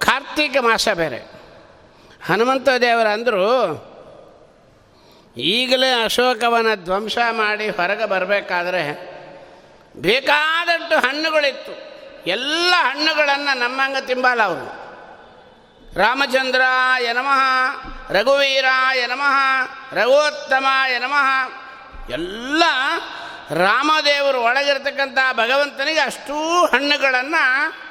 ಕಾರ್ತೀಕ 0.06 0.58
ಮಾಸ 0.60 0.88
ಬೇರೆ. 0.94 1.18
ಹನುಮಂತ 2.26 2.70
ದೇವರ 2.82 3.08
ಅಂದರು, 3.08 3.46
ಈಗಲೇ 5.38 6.04
ಅಶೋಕವನ 6.04 6.68
ಧ್ವಂಸ 6.76 7.18
ಮಾಡಿ 7.32 7.70
ಹೊರಗೆ 7.70 8.06
ಬರಬೇಕಾದ್ರೆ 8.06 9.16
ಬೇಕಾದಷ್ಟು 9.96 11.00
ಹಣ್ಣುಗಳಿತ್ತು. 11.00 11.74
ಎಲ್ಲ 12.28 12.74
ಹಣ್ಣುಗಳನ್ನು 12.78 13.58
ನಮ್ಮಂಗೆ 13.58 14.08
ತಿಂಬಲ್ಲ 14.08 14.44
ಅವರು. 14.44 14.86
ರಾಮಚಂದ್ರ 15.96 16.62
ಯನಮಃ 17.00 17.42
ರಘುವೀರ 18.12 18.66
ಯನಮಃ 18.94 19.38
ರಘೋತ್ತಮ 19.94 20.66
ಯನಮಃ 20.88 21.50
ಎಲ್ಲ 22.10 22.64
ರಾಮದೇವರು 23.50 24.42
ಒಳಗಿರ್ತಕ್ಕಂಥ 24.42 25.18
ಭಗವಂತನಿಗೆ 25.34 26.00
ಅಷ್ಟೂ 26.00 26.66
ಹಣ್ಣುಗಳನ್ನು 26.66 27.85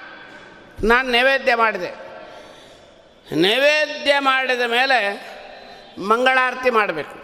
ನಾನು 0.82 1.10
ನೈವೇದ್ಯ 1.10 1.54
ಮಾಡಿದೆ. 1.54 1.90
ನೈವೇದ್ಯ 3.36 4.14
ಮಾಡಿದ 4.18 4.60
ಮೇಲೆ 4.60 5.28
ಮಂಗಳಾರತಿ 5.98 6.70
ಮಾಡಬೇಕು. 6.70 7.14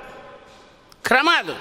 ಕ್ರಮ 1.03 1.29
ಅದು. 1.37 1.53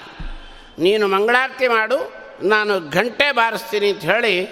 ನೀನು 0.82 1.08
ಮಂಗಳಾರತಿ 1.08 1.68
ಮಾಡು, 1.68 2.12
ನಾನು 2.42 2.80
ಗಂಟೆ 2.80 3.32
ಬಾರಿಸ್ತೀನಿ 3.32 3.92
ಅಂತ 3.92 4.02
ಹೇಳಿ 4.02 4.44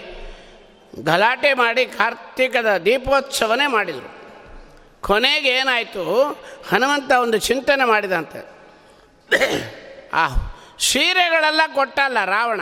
ಗಲಾಟೆ 1.05 1.55
ಮಾಡಿ 1.55 1.87
ಕಾರ್ತಿಕದ 1.87 2.77
ದೀಪೋತ್ಸವನೇ 2.77 3.67
ಮಾಡಿದರು. 3.67 4.19
ಕೊನೆಗೆ 5.01 5.49
ಏನಾಯಿತು? 5.49 6.25
ಹನುಮಂತ 6.69 7.13
ಒಂದು 7.13 7.39
ಚಿಂತನೆ 7.39 7.85
ಮಾಡಿದಂತೆ. 7.85 8.47
ಆ 10.13 10.29
ಸೀರೆಗಳೆಲ್ಲ 10.79 11.61
ಕೊಟ್ಟಲ್ಲ 11.75 12.25
ರಾವಣ. 12.25 12.61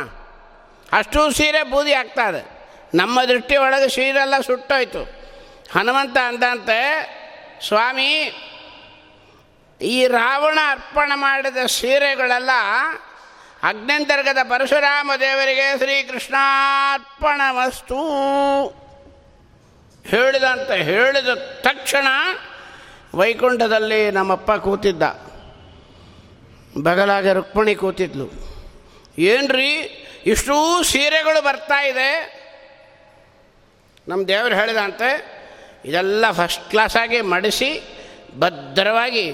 ಅಷ್ಟು 0.92 1.30
ಸೀರೆ 1.30 1.62
ಬೂದಿ 1.62 1.92
ಆಗ್ತಾದೆ 1.92 2.55
ನಮ್ಮ 2.94 3.24
ದೃಷ್ಟಿ 3.24 3.56
ಒಳಗೆ 3.56 3.88
ಸೀರೆಲ್ಲ 3.88 4.40
ಸುಟ್ಟೋಯ್ತು. 4.40 5.02
ಹನುಮಂತ 5.74 6.16
ಅಂದಂತೆ, 6.26 6.80
ಸ್ವಾಮಿ, 7.68 8.32
ಈ 9.80 10.06
ರಾವಣ 10.06 10.58
ಅರ್ಪಣ 10.70 11.12
ಮಾಡಿದ 11.14 11.66
ಸೀರೆಗಳೆಲ್ಲ 11.66 12.50
ಅಗ್ನಂತರ್ಗದ 13.62 14.38
ಪರಶುರಾಮ 14.48 15.10
ದೇವರಿಗೆ 15.20 15.78
ಶ್ರೀಕೃಷ್ಣಾರ್ಪಣ 15.78 17.40
ವಸ್ತು. 17.50 18.00
ಹೇಳಿದಂತೆ 20.06 20.82
ಹೇಳಿದ 20.82 21.28
ತಕ್ಷಣ 21.60 22.06
ವೈಕುಂಠದಲ್ಲಿ 23.14 24.10
ನಮ್ಮಪ್ಪ 24.10 24.52
ಕೂತಿದ್ದ. 24.52 25.02
ಬಗಲಾಗ 26.82 27.32
ರುಕ್ಮಿಣಿ 27.32 27.74
ಕೂತಿದ್ಲು. 27.74 28.30
ಏನ್ರಿ, 29.18 29.72
ಇಷ್ಟೂ 30.26 30.82
ಸೀರೆಗಳು 30.82 31.44
ಬರ್ತಾ 31.44 31.82
ಇದೆ? 31.82 32.35
ನಮ್ಮ 34.08 34.20
ದೇವರು 34.28 34.54
ಹೇಳಿದಂತೆ 34.54 35.08
ಇದೆಲ್ಲ 35.84 36.30
ಫಸ್ಟ್ 36.30 36.70
ಕ್ಲಾಸಾಗಿ 36.70 37.20
ಮಡಿಸಿ 37.20 37.70
ಭದ್ರವಾಗಿ 38.38 39.26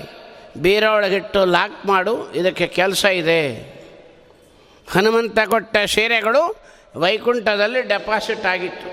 ಬೀರ 0.65 0.85
ಒಳಗಿಟ್ಟು 0.85 1.41
ಲಾಕ್ 1.45 1.87
ಮಾಡು, 1.87 2.15
ಇದಕ್ಕೆ 2.33 2.67
ಕೆಲಸ 2.67 3.05
ಇದೆ. 3.05 3.43
ಹನುಮಂತ 4.95 5.39
ಕೊಟ್ಟ 5.53 5.77
ಸೀರೆಗಳು 5.95 6.43
ವೈಕುಂಠದಲ್ಲಿ 7.03 7.83
ಡೆಪಾಸಿಟ್ 7.93 8.47
ಆಗಿತ್ತು. 8.47 8.89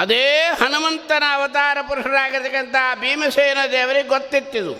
ಅದೇ 0.00 0.24
ಹನುಮಂತನ 0.60 1.24
ಅವತಾರ 1.34 1.78
ಪುರುಷರಾಗಿರ್ತಕ್ಕಂಥ 1.88 2.76
ಭೀಮಸೇನ 3.00 3.58
ದೇವರಿಗೆ 3.72 4.08
ಗೊತ್ತಿತ್ತಿದು. 4.08 4.74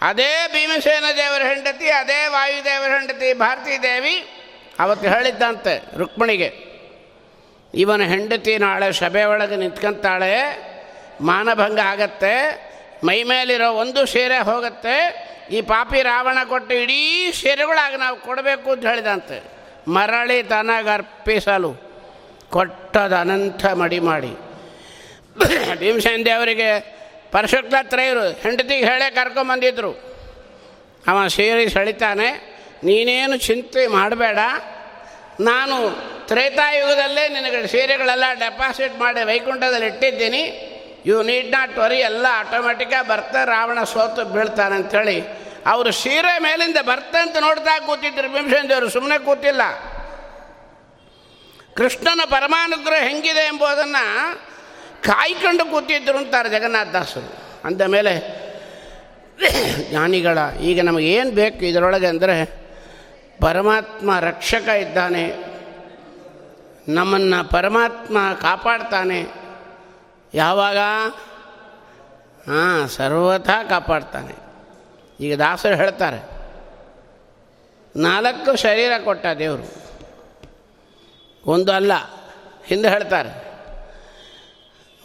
ಅದೇ 0.00 0.32
ಭೀಮಸೇನ 0.52 1.06
ದೇವರ 1.16 1.42
ಹೆಂಡತಿ, 1.42 1.88
ಅದೇ 2.00 2.20
ವಾಯುದೇವರ 2.26 2.90
ಹೆಂಡತಿ 2.98 3.32
ಭಾರತೀ 3.44 3.78
ದೇವಿ 3.78 4.14
ಅವತ್ತು 4.80 5.06
ಹೇಳಿದ್ದಂತೆ 5.08 5.74
ರುಕ್ಮಿಣಿಗೆ. 5.98 6.69
ಇವನ 7.74 8.02
ಹೆಂಡತಿ 8.12 8.52
ನಾಳೆ 8.58 8.88
ಸಭೆ 8.92 9.22
ಒಳಗೆ 9.32 9.56
ನಿಂತ್ಕೊಂತಾಳೆ, 9.56 10.34
ಮಾನಭಂಗ 11.30 11.78
ಆಗತ್ತೆ, 11.92 12.34
ಮೈ 13.06 13.18
ಮೇಲಿರೋ 13.30 13.68
ಒಂದು 13.82 14.00
ಸೀರೆ 14.12 14.38
ಹೋಗುತ್ತೆ, 14.48 14.96
ಈ 15.50 15.60
ಪಾಪಿ 15.70 16.00
ರಾವಣ 16.02 16.38
ಕೊಟ್ಟು 16.48 16.74
ಇಡೀ 16.82 17.00
ಸೀರೆಗಳಾಗಿ 17.40 17.96
ನಾವು 17.96 18.16
ಕೊಡಬೇಕು 18.26 18.68
ಅಂತ 18.70 18.84
ಹೇಳಿದಂತೆ. 18.86 19.38
ಮರಳಿ 19.88 20.38
ತನಗರ್ಪಿಸಲು 20.42 21.72
ಕೊಟ್ಟದ 22.54 23.14
ಅನಂತ 23.24 23.64
ಮಡಿ 23.80 24.00
ಮಾಡಿ. 24.00 24.32
ಭೀಮಸೇನ 25.80 26.22
ದೇವರಿಗೆ 26.26 26.70
ಪರಶುಕ್ಲತ್ರಯರು 27.32 28.24
ಹೆಂಡತಿಗೆ 28.44 28.84
ಹೇಳೇ 28.90 29.08
ಕರ್ಕೊಂಬಂದಿದ್ರು. 29.10 29.92
ಅವ 31.06 31.26
ಸೀರೆ 31.34 31.64
ಸೆಳಿತಾನೆ, 31.68 32.28
ನೀನೇನು 32.84 33.36
ಚಿಂತೆ 33.46 33.86
ಮಾಡಬೇಡ, 33.86 34.38
ನಾನು 35.40 35.76
ತ್ರೇತಾಯುಗದಲ್ಲೇ 36.30 37.24
ನಿನಗೆ 37.34 37.60
ಸೀರೆಗಳೆಲ್ಲ 37.72 38.26
ಡೆಪಾಸಿಟ್ 38.44 38.96
ಮಾಡಿ 39.02 39.22
ವೈಕುಂಠದಲ್ಲಿ 39.30 39.88
ಇಟ್ಟಿದ್ದೀನಿ. 39.92 40.42
ಯು 41.08 41.16
ನೀಡ್ 41.30 41.48
ನಾಟ್ 41.56 41.74
ವರಿ 41.78 41.98
ಎಲ್ಲ 42.08 42.26
ಆಟೋಮೆಟಿಕ್ಕಾಗಿ 42.40 43.08
ಬರ್ತಾ, 43.08 43.40
ರಾವಣ 43.44 43.78
ಸೋತು 43.92 44.24
ಬೀಳ್ತಾನೆ 44.34 44.74
ಅಂಥೇಳಿ 44.80 45.16
ಅವರು 45.72 45.90
ಸೀರೆ 46.02 46.34
ಮೇಲಿಂದ 46.42 46.78
ಬರ್ತಂತ 46.90 47.36
ನೋಡ್ತಾ 47.46 47.74
ಕೂತಿದ್ರು 47.86 48.28
ಭೀಮಸೇನ 48.34 48.66
ದೇವರು 48.68 48.88
ಸುಮ್ಮನೆ 48.96 49.18
ಕೂತಿಲ್ಲ. 49.24 49.62
ಕೃಷ್ಣನ 51.78 52.22
ಪರಮಾನುಗ್ರಹ 52.30 53.00
ಹೆಂಗಿದೆ 53.08 53.42
ಎಂಬುದನ್ನು 53.50 54.04
ಕಾಯ್ಕೊಂಡು 55.04 55.64
ಕೂತಿದ್ರು 55.64 56.16
ಅಂತಾರೆ 56.18 56.48
ಜಗನ್ನಾಥದಾಸರು 56.48 57.28
ಅಂದ 57.64 57.82
ಮೇಲೆ, 57.94 58.14
ಜ್ಞಾನಿಗಳ, 59.90 60.38
ಈಗ 60.70 60.80
ನಮಗೇನು 60.88 61.30
ಬೇಕು 61.30 61.62
ಇದರೊಳಗೆ 61.64 62.06
ಅಂದರೆ 62.06 62.36
ಪರಮಾತ್ಮ 63.40 64.18
ರಕ್ಷಕ 64.20 64.68
ಇದ್ದಾನೆ. 64.84 65.24
ನಮ್ಮನ್ನು 66.88 67.50
ಪರಮಾತ್ಮ 67.50 68.18
ಕಾಪಾಡ್ತಾನೆ. 68.40 69.20
ಯಾವಾಗ? 70.34 70.76
ಹಾಂ, 72.46 72.88
ಸರ್ವಥಾ 72.88 73.64
ಕಾಪಾಡ್ತಾನೆ. 73.64 74.34
ಈಗ 75.20 75.38
ದಾಸರು 75.38 75.76
ಹೇಳ್ತಾರೆ, 75.76 76.20
ನಾಲ್ಕು 77.96 78.56
ಶರೀರ 78.56 78.92
ಕೊಟ್ಟ 79.04 79.26
ದೇವರು. 79.38 79.66
ಒಂದು 81.46 81.72
ಅಲ್ಲ, 81.72 81.92
ಹಿಂದೆ 82.66 82.88
ಹೇಳ್ತಾರೆ, 82.88 83.30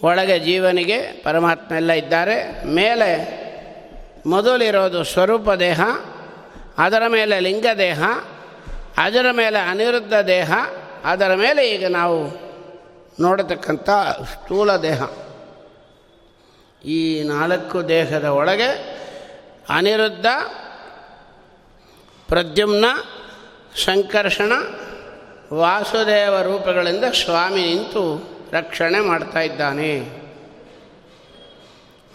ಒಳಗೆ 0.03 0.39
ಜೀವನಿಗೆ 0.39 1.01
ಪರಮಾತ್ಮ 1.01 1.75
ಎಲ್ಲ 1.75 1.91
ಇದ್ದಾರೆ, 1.91 2.65
ಮೇಲೆ 2.65 3.09
ಮೊದಲಿರೋದು 4.25 5.03
ಸ್ವರೂಪ 5.03 5.51
ದೇಹ, 5.51 5.81
ಅದರ 6.77 7.03
ಮೇಲೆ 7.07 7.39
ಲಿಂಗ 7.39 7.65
ದೇಹ, 7.77 8.03
ಅದರ 8.97 9.25
ಮೇಲೆ 9.31 9.59
ಅನಿರುದ್ಧ 9.59 10.13
ದೇಹ 10.13 10.51
ಅದರ 11.05 11.35
ಮೇಲೆ 11.35 11.71
ಈಗ 11.71 11.87
ನಾವು 11.87 12.45
ನೋಡತಕ್ಕಂಥ 13.19 13.89
ಸ್ಥೂಲ 14.33 14.75
ದೇಹ. 14.75 15.03
ಈ 16.85 17.23
ನಾಲ್ಕು 17.23 17.87
ದೇಹದ 17.87 18.23
ಒಳಗೆ 18.23 18.95
ಅನಿರುದ್ಧ, 19.69 20.25
ಪ್ರದ್ಯುಮ್ನ 22.27 22.85
ಸಂಕರ್ಷಣ 23.85 24.51
ವಾಸುದೇವ 25.53 26.41
ರೂಪಗಳಿಂದ 26.41 27.03
ಸ್ವಾಮಿ 27.03 27.61
ನಿಂತು 27.61 28.29
ರಕ್ಷಣೆ 28.51 28.99
ಮಾಡ್ತಾ 28.99 29.39
ಇದ್ದಾನೆ. 29.39 29.99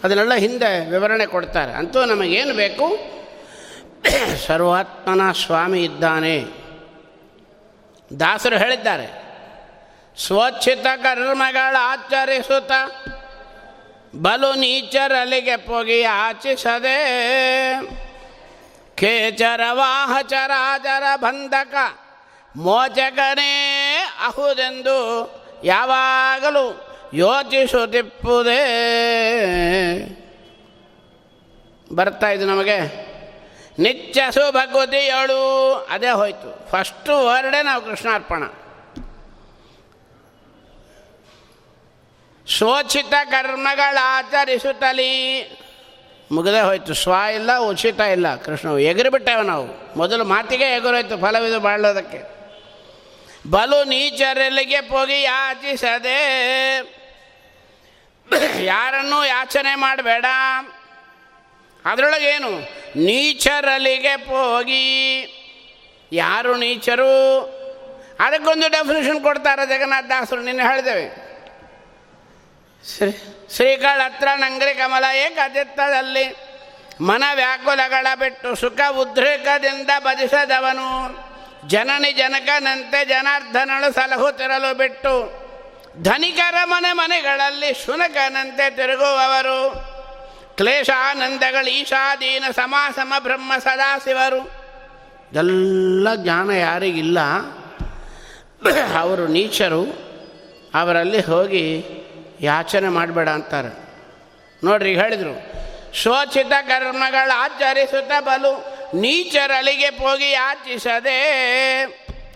ಅದನ್ನೆಲ್ಲ 0.05 0.35
ಹಿಂದೆ 0.35 0.91
ವಿವರಣೆ 0.91 1.27
ಕೊಡ್ತಾರೆ. 1.27 1.73
ಅಂತೂ 1.73 2.05
ನಮಗೇನು 2.05 2.55
ಬೇಕು? 2.55 2.99
ಸರ್ವಾತ್ಮನ 4.47 5.33
ಸ್ವಾಮಿ 5.33 5.85
ಇದ್ದಾನೆ. 5.85 6.60
ದಾಸರು 8.19 8.59
ಹೇಳಿದ್ದಾರೆ 8.59 9.07
ಸ್ವಚ್ಛಿತ 10.19 10.87
ಕರ್ಮಗಳ 11.03 11.77
ಆಚರಿಸುತ್ತ 11.81 12.73
ಬಲು 14.17 14.55
ನೀಚರಲಿಗೆ 14.55 15.57
ಪೊಗಿ 15.57 16.03
ಆಚಿಸದೆ, 16.03 16.99
ಖೇಚರ 18.97 19.61
ವಾಹಚರಾಚರ 19.73 21.03
ಬಂಧಕ 21.17 21.75
ಮೋಚಕನೇ 22.57 23.97
ಅಹುದೆಂದು 24.25 25.31
ಯಾವಾಗಲೂ 25.65 26.97
ಯೋಚಿಸುತ್ತಿಪ್ಪುದೇ. 27.15 28.63
ಬರ್ತಾ 31.95 32.29
ಇದು 32.29 32.47
ನಮಗೆ. 32.47 33.10
ನಿತ್ಯ 33.81 34.23
ಸುಭಗುತಿಯಳು. 34.31 35.87
ಅದೇ 35.91 36.09
ಹೋಯ್ತು. 36.09 36.71
ಫಸ್ಟು 36.71 37.27
ವರ್ಡೇ 37.27 37.63
ನಾವು 37.63 37.83
ಕೃಷ್ಣಾರ್ಪಣ 37.83 38.43
ಶೋಚಿತ 42.47 43.15
ಕರ್ಮಗಳಾಚರಿಸುತ್ತಲೀ 43.31 45.43
ಮುಗದೆ 46.33 46.61
ಹೋಯ್ತು. 46.61 46.95
ಸ್ವ 46.95 47.13
ಇಲ್ಲ, 47.35 47.59
ಉಚಿತ 47.59 48.01
ಇಲ್ಲ. 48.01 48.37
ಕೃಷ್ಣ 48.37 48.69
ಎಗರಿಬಿಟ್ಟೇವೆ 48.69 49.43
ನಾವು. 49.43 49.99
ಮೊದಲು 49.99 50.25
ಮಾತಿಗೆ 50.25 50.65
ಎಗರೋಯ್ತು, 50.65 51.19
ಫಲವಿದು 51.19 51.61
ಬಾಳೋದಕ್ಕೆ. 51.61 52.41
ಬಲು 53.51 53.85
ನೀಚರಲ್ಲಿಗೆ 53.85 54.81
ಪೋಗಿ 54.81 55.23
ಯಾಚಿಸದೆ. 55.23 56.19
ಯಾರನ್ನೂ 58.65 59.25
ಯಾಚನೆ 59.25 59.75
ಮಾಡಬೇಡ. 59.75 60.25
ಅದರೊಳಗೇನು? 61.85 62.80
ನೀಚರಲಿಗೆ 62.97 64.15
ಹೋಗಿ 64.15 64.85
ಯಾರು 66.13 66.57
ನೀಚರು? 66.57 67.15
ಅದಕ್ಕೊಂದು 68.21 68.69
ಡೆಫಿನೇಷನ್ 68.69 69.21
ಕೊಡ್ತಾರೆ 69.23 69.67
ಜಗನ್ನಾಥ 69.67 70.05
ದಾಸರು, 70.05 70.41
ನಿನ್ನೆ 70.41 70.65
ಹೇಳಿದೆ 70.65 70.95
ಶ್ರೀ 72.85 73.11
ಶ್ರೀಗಳ 73.55 74.01
ಹತ್ರ 74.05 74.29
ನಂಗ್ರಿ 74.37 74.75
ಕಮಲ 74.75 75.05
ಏಕಚಿತ್ತದಲ್ಲಿ 75.17 76.25
ಮನ 77.01 77.25
ವ್ಯಾಕುಲಗಳ 77.35 78.07
ಬಿಟ್ಟು 78.15 78.55
ಸುಖ 78.55 78.81
ಉದ್ರೇಕದಿಂದ 78.91 79.91
ಬದಿಸದವನು. 79.99 80.91
ಜನನಿ 81.69 82.13
ಜನಕನಂತೆ 82.13 83.05
ಜನಾರ್ದನಳು 83.05 83.93
ಸಲಹುತ್ತಿರಲು 83.93 84.75
ಬಿಟ್ಟು, 84.75 85.15
ಧನಿಕರ 86.03 86.55
ಮನೆ 86.65 86.93
ಮನೆಗಳಲ್ಲಿ 86.93 87.71
ಶುನಕನಂತೆ 87.85 88.71
ತಿರುಗುವವರು. 88.71 90.00
ಕ್ಲೇಶಾನಂದಗಳು 90.61 91.71
ಈಶಾದೀನ 91.71 92.45
ಸಮಾಸಮ 92.55 93.15
ಬ್ರಹ್ಮ 93.19 93.53
ಸದಾಶಿವರು. 93.59 94.41
ಎಲ್ಲ 95.35 96.15
ಜ್ಞಾನ 96.15 96.51
ಯಾರಿಗಿಲ್ಲ. 96.51 97.21
ಅವರು 99.01 99.27
ನೀಚರು. 99.27 99.83
ಅವರಲ್ಲಿ 100.75 101.21
ಹೋಗಿ 101.21 101.65
ಯಾಚನೆ 102.41 102.89
ಮಾಡಬೇಡ 102.89 103.29
ಅಂತಾರೆ. 103.29 103.73
ನೋಡ್ರಿ 104.65 104.95
ಹೇಳಿದರು, 104.95 105.35
ಶೋಚಿತ 105.95 106.53
ಕರ್ಮಗಳ 106.69 107.31
ಆಚರಿಸುತ್ತ 107.37 108.13
ಬಲು 108.21 108.53
ನೀಚರಲಿಗೆ 109.01 109.89
ಹೋಗಿ 109.89 110.31
ಯಾಚಿಸದೆ. 110.31 111.21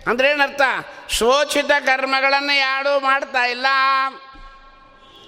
ಅಂದ್ರೆ 0.07 0.31
ಏನರ್ಥ 0.31 0.63
ಶೋಚಿತ 1.09 1.71
ಕರ್ಮಗಳನ್ನು 1.87 2.59
ಯಾರು 2.59 3.01
ಮಾಡ್ತಾ 3.01 3.45
ಇಲ್ಲ. 3.47 3.67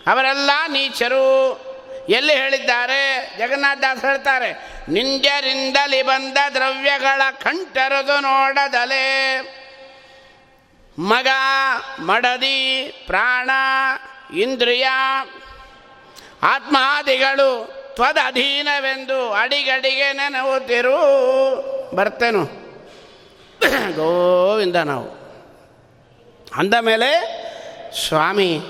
ಅವರೆಲ್ಲ 0.06 0.50
ನೀಚರು. 0.68 1.65
ಎಲ್ಲಿ 2.08 2.32
ಹೇಳಿದ್ದಾರೆ? 2.32 3.34
ಜಗನ್ನಾಥದಾಸ್ 3.38 4.04
ಹೇಳ್ತಾರೆ, 4.04 4.80
ನಿಂಜರಿಂದಲಿ 4.88 6.02
ಬಂದ 6.02 6.38
ದ್ರವ್ಯಗಳ 6.54 7.22
ಕಂಠರದು 7.30 8.20
ನೋಡದಲೆ. 8.20 9.40
ಮಗ, 10.98 11.26
ಮಡದಿ, 12.00 12.86
ಪ್ರಾಣ, 13.06 13.50
ಇಂದ್ರಿಯ, 14.36 14.86
ಆತ್ಮಾದಿಗಳು 16.42 17.76
ತ್ವದಧೀನವೆಂದು 17.94 19.32
ಅಡಿಗಡಿಗೆ 19.32 20.12
ನೆನವುತ್ತಿರು 20.12 20.96
ಬರ್ತೇನು? 21.96 22.44
ಗೋವಿಂದ 23.96 24.76
ನಾವು. 24.76 25.26
ಅಂದ 26.56 26.74
ಮೇಲೆ 26.74 27.10
ಸ್ವಾಮಿ 28.08 28.60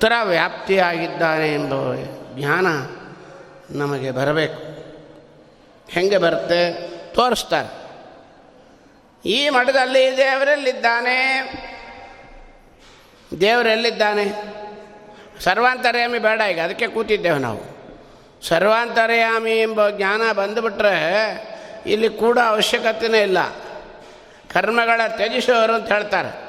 ಸರ್ವತ್ರ 0.00 0.28
ವ್ಯಾಪ್ತಿಯಾಗಿದ್ದಾನೆ 0.28 1.54
ಎಂಬ 1.54 1.72
ಜ್ಞಾನ 2.38 2.66
ನಮಗೆ 3.78 4.10
ಬರಬೇಕು. 4.10 4.62
ಹೆಂಗೆ 5.90 6.18
ಬರುತ್ತೆ? 6.18 6.72
ತೋರಿಸ್ತಾರೆ. 7.14 7.68
ಈ 9.28 9.48
ಮಠದಲ್ಲಿ 9.48 10.16
ದೇವರೆಲ್ಲಿದ್ದಾನೆ? 10.16 11.16
ದೇವರೆಲ್ಲಿದ್ದಾನೆ? 13.40 14.24
ಸರ್ವಾಂತರ್ಯಾಮಿ 15.40 16.18
ಬೇಡ 16.18 16.40
ಈಗ, 16.40 16.60
ಅದಕ್ಕೆ 16.60 16.86
ಕೂತಿದ್ದೇವೆ 16.86 17.38
ನಾವು. 17.38 17.62
ಸರ್ವಾಂತರ್ಯಾಮಿ 18.42 19.60
ಎಂಬ 19.60 19.90
ಜ್ಞಾನ 19.90 20.32
ಬಂದುಬಿಟ್ರೆ 20.32 20.96
ಇಲ್ಲಿ 21.86 22.08
ಕೂಡ 22.08 22.38
ಅವಶ್ಯಕತೆಯೇ 22.38 23.22
ಇಲ್ಲ. 23.22 23.38
ಕರ್ಮಗಳ 24.52 25.00
ತ್ಯಜಿಸೋರು 25.08 25.72
ಅಂತ 25.72 25.92
ಹೇಳ್ತಾರೆ. 25.92 26.46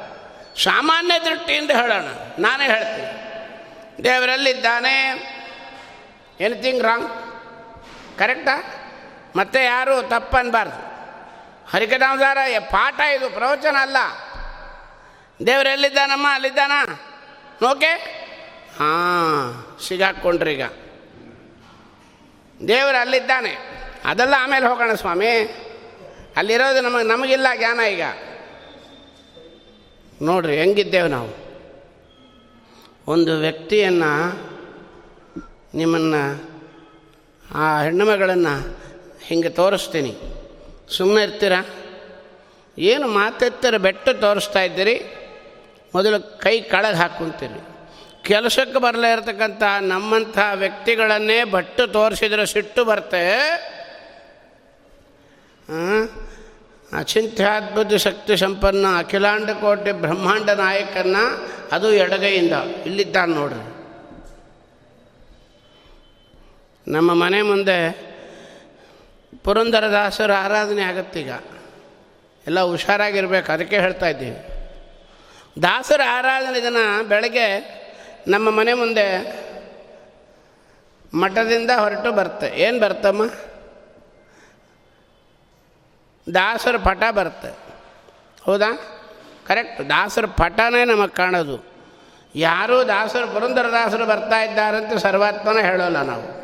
ಸಾಮಾನ್ಯ 0.64 1.20
ದೃಷ್ಟಿಯಿಂದ 1.26 1.72
ಹೇಳೋಣ. 1.72 2.06
ನಾನೇ 2.40 2.64
ಹೇಳ್ತೀನಿ. 2.64 3.27
ದೇವರಲ್ಲಿದ್ದಾನೆ. 4.04 5.28
Anything 6.40 6.84
wrong. 6.84 7.10
ಕರೆಕ್ಟಾ? 8.18 8.74
ಮತ್ತೆ 9.36 9.66
ಯಾರು? 9.66 10.02
ತಪ್ಪನ್ಬಾರ್ದು. 10.02 10.88
ಹರಿಕದಾಮದಾರ 11.72 12.38
ಪಾಠ 12.60 13.00
ಇದು, 13.00 13.30
ಪ್ರವಚನ 13.30 13.76
ಅಲ್ಲ. 13.80 13.98
ದೇವರೆಲ್ಲಿದ್ದಾನಮ್ಮ? 15.48 16.28
ಅಲ್ಲಿದ್ದಾನ? 16.30 16.72
ಓಕೆ 17.66 17.88
ಹಾಂ 18.80 19.78
ಸಿಗಾಕ್ಕೊಂಡ್ರೀಗ 19.88 20.62
ದೇವರು 22.68 23.02
ಅಲ್ಲಿದ್ದಾನೆ. 23.02 23.58
ಅದೆಲ್ಲ 24.06 24.34
ಆಮೇಲೆ 24.38 24.68
ಹೋಗೋಣ 24.68 24.94
ಸ್ವಾಮಿ. 24.94 25.30
ಅಲ್ಲಿರೋದು 26.38 26.82
ನಮಗೆ, 26.82 27.08
ನಮಗಿಲ್ಲ 27.08 27.48
ಜ್ಞಾನ 27.56 27.80
ಈಗ. 27.80 28.02
ನೋಡ್ರಿ, 30.22 30.58
ಹೆಂಗಿದ್ದೇವೆ 30.58 31.08
ನಾವು. 31.08 31.47
ಒಂದು 33.08 33.38
ವ್ಯಕ್ತಿಯನ್ನು 33.38 34.12
ನಿಮ್ಮನ್ನು 35.74 36.22
ಆ 37.56 37.82
ಹೆಣ್ಣುಮಗಳನ್ನು 37.82 38.54
ಹಿಂಗೆ 39.24 39.50
ತೋರಿಸ್ತೀನಿ. 39.50 40.16
ಸುಮ್ಮನೆ 40.90 41.24
ಇರ್ತೀರಾ? 41.24 41.66
ಏನು 42.78 43.08
ಮಾತೆತ್ತರ 43.08 43.78
ಬೆಟ್ಟ 43.78 44.10
ತೋರಿಸ್ತಾ 44.10 44.62
ಇದ್ದೀರಿ? 44.62 44.96
ಮೊದಲು 45.96 46.40
ಕೈ 46.40 46.62
ಕಳೆದು 46.62 46.98
ಹಾಕ್ಕೊಂತೀರಿ. 46.98 47.60
ಕೆಲಸಕ್ಕೆ 48.24 48.80
ಬರಲೇ 48.80 49.12
ಇರತಕ್ಕಂಥ 49.12 49.64
ನಮ್ಮಂಥ 49.82 50.38
ವ್ಯಕ್ತಿಗಳನ್ನೇ 50.54 51.44
ಬಟ್ಟು 51.44 51.88
ತೋರಿಸಿದ್ರೆ 51.88 52.46
ಸಿಟ್ಟು 52.46 52.86
ಬರ್ತೆ 52.86 53.24
ಅಚಿಂತ್ಯಾದ್ಭುತ 56.94 57.94
ಶಕ್ತಿ 57.94 58.38
ಸಂಪನ್ನ 58.38 58.86
ಅಖಿಲಾಂಡ 58.98 59.50
ಕೋಟೆ 59.50 59.92
ಬ್ರಹ್ಮಾಂಡ 59.92 60.50
ನಾಯಕನ 60.50 61.16
ಅದು 61.72 61.94
ಎಡಗೈಯಿಂದ 61.94 62.52
ಇಲ್ಲಿದ್ದಾನೆ 62.86 63.34
ನೋಡ್ರಿ. 63.34 63.78
ನಮ್ಮ 66.88 67.14
ಮನೆ 67.14 67.42
ಮುಂದೆ 67.42 67.78
ಪುರಂದರದಾಸರ 69.44 70.34
ಆರಾಧನೆ 70.34 70.82
ಆಗತ್ತೀಗ 70.82 71.30
ಎಲ್ಲ 72.48 72.60
ಹುಷಾರಾಗಿರ್ಬೇಕು, 72.62 73.52
ಅದಕ್ಕೆ 73.52 73.80
ಹೇಳ್ತಾ 73.80 74.08
ಇದ್ದೀವಿ. 74.08 74.40
ದಾಸರ 75.64 76.02
ಆರಾಧನೆ 76.10 76.60
ದಿನ 76.64 76.78
ಬೆಳಗ್ಗೆ 77.08 77.48
ನಮ್ಮ 78.28 78.50
ಮನೆ 78.50 78.74
ಮುಂದೆ 78.74 79.06
ಮಠದಿಂದ 81.14 81.72
ಹೊರಟು 81.78 82.12
ಬರುತ್ತೆ 82.12 82.48
ಏನು 82.48 82.80
ಬರ್ತಮ್ಮ? 82.80 83.24
ದಾಸರ 86.34 86.78
ಪಟ 86.78 87.04
ಬರುತ್ತೆ. 87.12 87.58
ಹೌದಾ? 88.44 88.78
ಕರೆಕ್ಟ್. 89.48 89.90
ದಾಸರ 89.90 90.26
ಪಟನೇ 90.26 90.86
ನಮಗೆ 90.86 91.16
ಕಾಣೋದು. 91.16 91.66
ಯಾರೂ 92.36 92.84
ದಾಸರು, 92.84 93.28
ಪುರಂದರ 93.28 93.66
ದಾಸರು 93.72 94.06
ಬರ್ತಾ 94.06 94.44
ಇದ್ದಾರಂತ 94.44 94.94
ಸರ್ವಾತ್ಮನ 94.94 95.58
ಹೇಳೋಲ್ಲ 95.58 96.02
ನಾವು. 96.02 96.38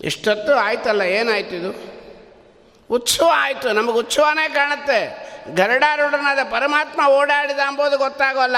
ಇಷ್ಟೊತ್ತು 0.00 0.54
ಆಯ್ತಲ್ಲ, 0.54 1.02
ಏನಾಯ್ತು 1.02 1.54
ಇದು? 1.54 1.94
ಉತ್ಸವ 2.90 3.30
ಆಯಿತು, 3.34 3.72
ನಮಗೆ 3.72 3.92
ಉತ್ಸವನೇ 3.92 4.48
ಕಾಣುತ್ತೆ. 4.48 5.24
ಗರಡಾರೂಢನಾದ 5.54 6.38
ಪರಮಾತ್ಮ 6.50 7.08
ಓಡಾಡಿದ 7.08 7.58
ಅಂಬೋದು 7.66 7.98
ಗೊತ್ತಾಗೋಲ್ಲ. 7.98 8.56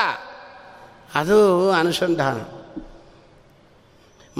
ಅದು 1.14 1.70
ಅನುಸಂಧಾನ. 1.72 2.36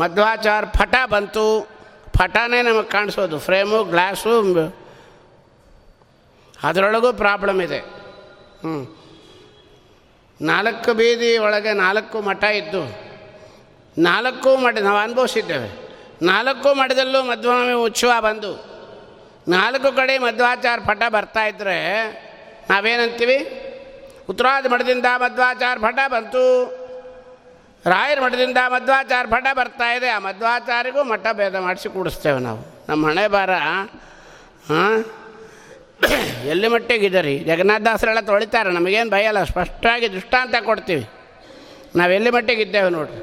ಮಧ್ವಾಚಾರ 0.01 0.65
ಪಟ 0.65 0.95
ಬಂತು. 1.11 1.76
ಪಟನೇ 2.19 2.63
ನಮಗೆ 2.63 2.89
ಕಾಣಿಸೋದು, 2.89 3.39
ಫ್ರೇಮು, 3.39 3.85
ಗ್ಲಾಸು 3.85 4.35
ಅದರೊಳಗೂ 6.63 7.13
ಪ್ರಾಬ್ಲಮ್ 7.13 7.63
ಇದೆ. 7.63 7.79
ಹ್ಞೂ 7.79 8.77
ನಾಲ್ಕು 10.41 10.95
ಬೀದಿ 10.95 11.39
ಒಳಗೆ 11.39 11.73
ನಾಲ್ಕು 11.73 12.21
ಮಠ 12.21 12.45
ಇದ್ದು, 12.45 12.83
ನಾಲ್ಕು 13.99 14.57
ಮಠ 14.57 14.79
ನಾವು 14.79 14.99
ಅನುಭವಿಸಿದ್ದೇವೆ. 14.99 15.69
ನಾಲ್ಕು 16.23 16.75
ಮಠದಲ್ಲೂ 16.75 17.23
ಮಧ್ವಾಮಿ 17.23 17.73
ಉತ್ಸವ 17.73 18.13
ಬಂದು, 18.21 18.53
ನಾಲ್ಕು 19.49 19.97
ಕಡೆ 19.97 20.19
ಮಧ್ವಾಚಾರ 20.19 20.79
ಪಟ 20.87 21.03
ಬರ್ತಾಯಿದ್ರೆ 21.09 21.77
ನಾವೇನಂತೀವಿ? 22.71 23.39
ಉತ್ತರಾದ 24.29 24.67
ಮಠದಿಂದ 24.67 25.07
ಮಧ್ವಾಚಾರ 25.17 25.79
ಪಟ 25.79 25.99
ಬಂತು. 26.09 26.86
ರಾಯರ 27.87 28.19
ಮಠದಿಂದ 28.21 28.59
ಮಧ್ವಾಚಾರ 28.69 29.25
ಪಠ 29.31 29.47
ಬರ್ತಾ 29.57 29.89
ಇದೆ. 29.97 30.09
ಆ 30.09 30.19
ಮಧ್ವಾಚಾರಿಗೂ 30.19 31.03
ಮಠ 31.05 31.27
ಭೇದ 31.33 31.55
ಮಾಡಿಸಿ 31.55 31.89
ಕೂಡಿಸ್ತೇವೆ 31.89 32.41
ನಾವು. 32.41 32.61
ನಮ್ಮ 32.89 33.03
ಹಣೆ 33.07 33.27
ಬಾರ 33.29 33.51
ಎಲ್ಲಿ 36.45 36.69
ಮಟ್ಟಿಗಿದೆ 36.69 37.21
ರೀ 37.21 37.35
ಜಗನ್ನಾಥದಾಸರೆಲ್ಲ 37.39 38.21
ತೊಳಿತಾರೆ. 38.21 38.71
ನಮಗೇನು 38.71 39.11
ಭಯಲ್ಲ 39.11 39.41
ಸ್ಪಷ್ಟವಾಗಿ 39.45 40.07
ದೃಷ್ಟಾಂತ 40.13 40.55
ಕೊಡ್ತೀವಿ. 40.65 41.05
ನಾವು 41.97 42.13
ಎಲ್ಲಿ 42.13 42.31
ಮಟ್ಟಿಗಿದ್ದೇವೆ 42.31 42.91
ನೋಡ್ರಿ. 42.91 43.23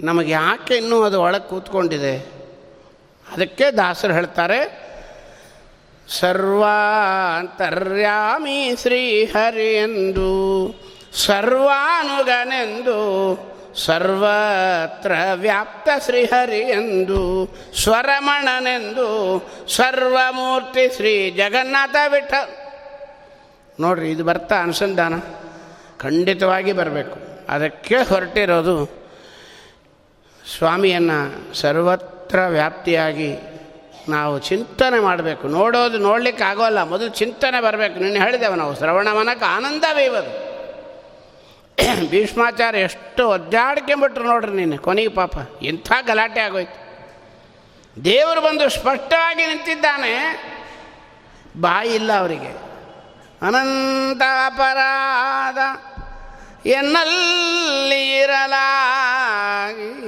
ನಮಗೆ 0.00 0.32
ಯಾಕೆ 0.32 0.74
ಇನ್ನೂ 0.74 0.96
ಅದು 1.02 1.18
ಒಳಗೆ 1.22 1.46
ಕೂತ್ಕೊಂಡಿದೆ? 1.48 2.14
ಅದಕ್ಕೆ 3.26 3.66
ದಾಸರು 3.70 4.12
ಹೇಳ್ತಾರೆ, 4.12 4.60
ಸರ್ವಾಂತರ್ಯಾಮಿ 6.08 7.38
ಶ್ರೀಹರಿ 8.82 9.70
ಎಂದು 9.76 10.28
ಸರ್ವಾನುಗನೆಂದು, 11.12 12.28
ಸರ್ವತ್ರ 13.74 15.12
ವ್ಯಾಪ್ತ 15.34 15.88
ಶ್ರೀಹರಿ 16.04 16.58
ಎಂದು 16.58 17.48
ಸ್ವರಮಣನೆಂದು, 17.82 19.40
ಸರ್ವಮೂರ್ತಿ 19.68 20.96
ಶ್ರೀ 20.96 21.30
ಜಗನ್ನಾಥ 21.30 21.96
ವಿಠ. 22.08 22.32
ನೋಡ್ರಿ, 23.80 24.10
ಇದು 24.10 24.24
ಬರ್ತಾ 24.24 24.62
ಅನುಸಂಧಾನ. 24.62 25.20
ಖಂಡಿತವಾಗಿ 25.98 26.72
ಬರಬೇಕು. 26.72 27.18
ಅದಕ್ಕೆ 27.48 27.96
ಹೊರಟಿರೋದು 27.96 28.86
ಸ್ವಾಮಿಯನ್ನು 30.58 31.54
ಸರ್ವತ್ರ 31.54 32.40
ವ್ಯಾಪ್ತಿಯಾಗಿ 32.46 33.36
ನಾವು 34.08 34.38
ಚಿಂತನೆ 34.38 35.00
ಮಾಡಬೇಕು. 35.00 35.48
ನೋಡೋದು 35.48 35.98
ನೋಡಲಿಕ್ಕೆ 35.98 36.44
ಆಗೋಲ್ಲ 36.44 36.82
ಮೊದಲು 36.82 37.08
ಚಿಂತನೆ 37.08 37.60
ಬರಬೇಕು. 37.60 38.00
ನಿನ್ನೆ 38.00 38.20
ಹೇಳಿದೆವು 38.20 38.54
ನಾವು, 38.54 38.76
ಶ್ರವಣ 38.76 39.08
ಮನಕ್ಕೆ 39.08 39.44
ಆನಂದವೇವದು 39.44 40.47
ಭೀಷ್ಮಾಚಾರ್ಯ 42.10 42.78
ಎಷ್ಟು 42.78 43.28
ಒದ್ದಾಡ್ಕೊಂಬಿಟ್ರು 43.28 44.24
ನೋಡ್ರಿ 44.24 44.52
ನೀನು 44.52 44.78
ಕೊನೆಗೆ 44.78 45.08
ಪಾಪ. 45.08 45.32
ಎಂಥ 45.62 45.92
ಗಲಾಟೆ 46.06 46.40
ಆಗೋಯ್ತು. 46.40 46.88
ದೇವರು 48.04 48.40
ಬಂದು 48.40 48.68
ಸ್ಪಷ್ಟವಾಗಿ 48.68 49.46
ನಿಂತಿದ್ದಾನೆ. 49.46 50.44
ಬಾಯಿ 51.60 51.94
ಇಲ್ಲ 51.94 52.12
ಅವರಿಗೆ. 52.12 52.56
ಅನಂತ 53.42 54.22
ಅಪರಾಧ 54.46 55.58
ಎನ್ನಲ್ಲಿ 56.66 58.18
ಇರಲಾಗಿ. 58.18 59.98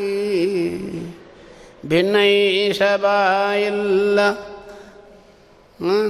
ಭಿನ್ನೈಷಬಾಯಿಲ್ಲ 1.86 4.20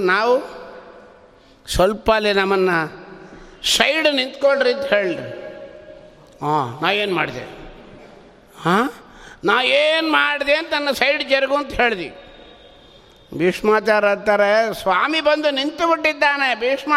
ನಾವು 0.05 0.61
ಸ್ವಲ್ಪ 1.67 2.11
ಅಲ್ಲಿ 2.11 2.33
ನಮ್ಮನ್ನು 2.33 3.05
ಸೈಡ್ 3.77 4.15
ನಿಂತ್ಕೊಳ್ರಿ 4.15 4.73
ಅಂತ 4.73 4.85
ಹೇಳ್ರಿ. 4.85 5.40
ಹಾಂ. 6.41 6.79
ನಾ 6.81 6.91
ಏನು 6.91 7.15
ಮಾಡಿದೆ? 7.15 7.43
ಹಾಂ? 8.61 8.91
ನಾ 9.43 9.63
ಏನು 9.63 10.11
ಮಾಡಿದೆ 10.11 10.55
ಅಂತ 10.55 10.73
ನನ್ನ 10.73 10.91
ಸೈಡ್ 10.91 11.29
ಜರುಗು 11.29 11.55
ಅಂತ 11.55 11.71
ಹೇಳ್ದಿ. 11.71 12.13
ಭೀಷ್ಮಾಚಾರ 13.37 14.09
ಅಂತಾರೆ 14.09 14.73
ಸ್ವಾಮಿ 14.73 15.21
ಬಂದು 15.21 15.51
ನಿಂತು 15.51 15.89
ಬಿಟ್ಟಿದ್ದಾನೆ 15.89 16.55
ಭೀಷ್ಮ. 16.55 16.93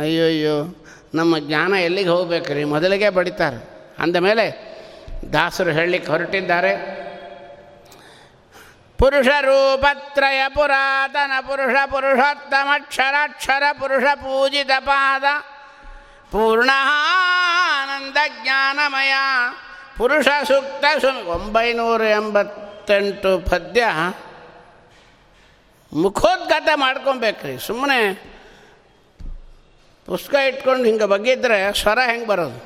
ಅಯ್ಯಯ್ಯೋ 0.00 0.84
ನಮ್ಮ 1.14 1.38
ಜ್ಞಾನ 1.38 1.74
ಎಲ್ಲಿಗೆ 1.74 2.08
ಹೋಗ್ಬೇಕ್ರಿ? 2.08 2.64
ಮೊದಲಿಗೆ 2.64 3.10
ಬಡಿತಾರೆ. 3.10 3.88
ಅಂದಮೇಲೆ 3.98 4.72
ದಾಸರು 5.32 5.70
ಹೇಳಲಿಕ್ಕೆ 5.70 6.10
ಹೊರಟಿದ್ದಾರೆ. 6.10 7.02
ಪುರುಷ 8.98 9.26
ರೂಪತ್ರಯ 9.40 10.42
ಪುರಾತನ 10.48 11.32
ಪುರುಷ 11.40 11.90
ಪುರುಷೋತ್ತಮಕ್ಷರಾಕ್ಷರ 11.90 13.62
ಪುರುಷ 13.72 14.04
ಪೂಜಿತ 14.14 14.70
ಪಾದ 14.80 15.24
ಪೂರ್ಣಾನಂದ 16.32 18.16
ಜ್ಞಾನಮಯ 18.42 19.12
ಪುರುಷ 19.98 20.28
ಸೂಕ್ತ 20.48 20.84
ಸುಮಿ 21.00 21.22
ಒಂಬೈನೂರ 21.22 22.02
ಎಂಬತ್ತೆಂಟು 22.02 23.50
ಪದ್ಯ. 23.50 23.86
ಮುಖೋದ್ಗತ 25.92 26.68
ಮಾಡ್ಕೊಬೇಕ್ರಿ. 26.74 27.58
ಸುಮ್ಮನೆ 27.58 28.14
ಪುಸ್ತಕ 30.06 30.34
ಇಟ್ಕೊಂಡು 30.34 30.84
ಹಿಂಗೆ 30.84 31.04
ಬಗ್ಗಿದ್ರೆ 31.04 31.80
ಸ್ವರ 31.80 31.98
ಹೆಂಗೆ 31.98 32.26
ಬರೋದು? 32.26 32.58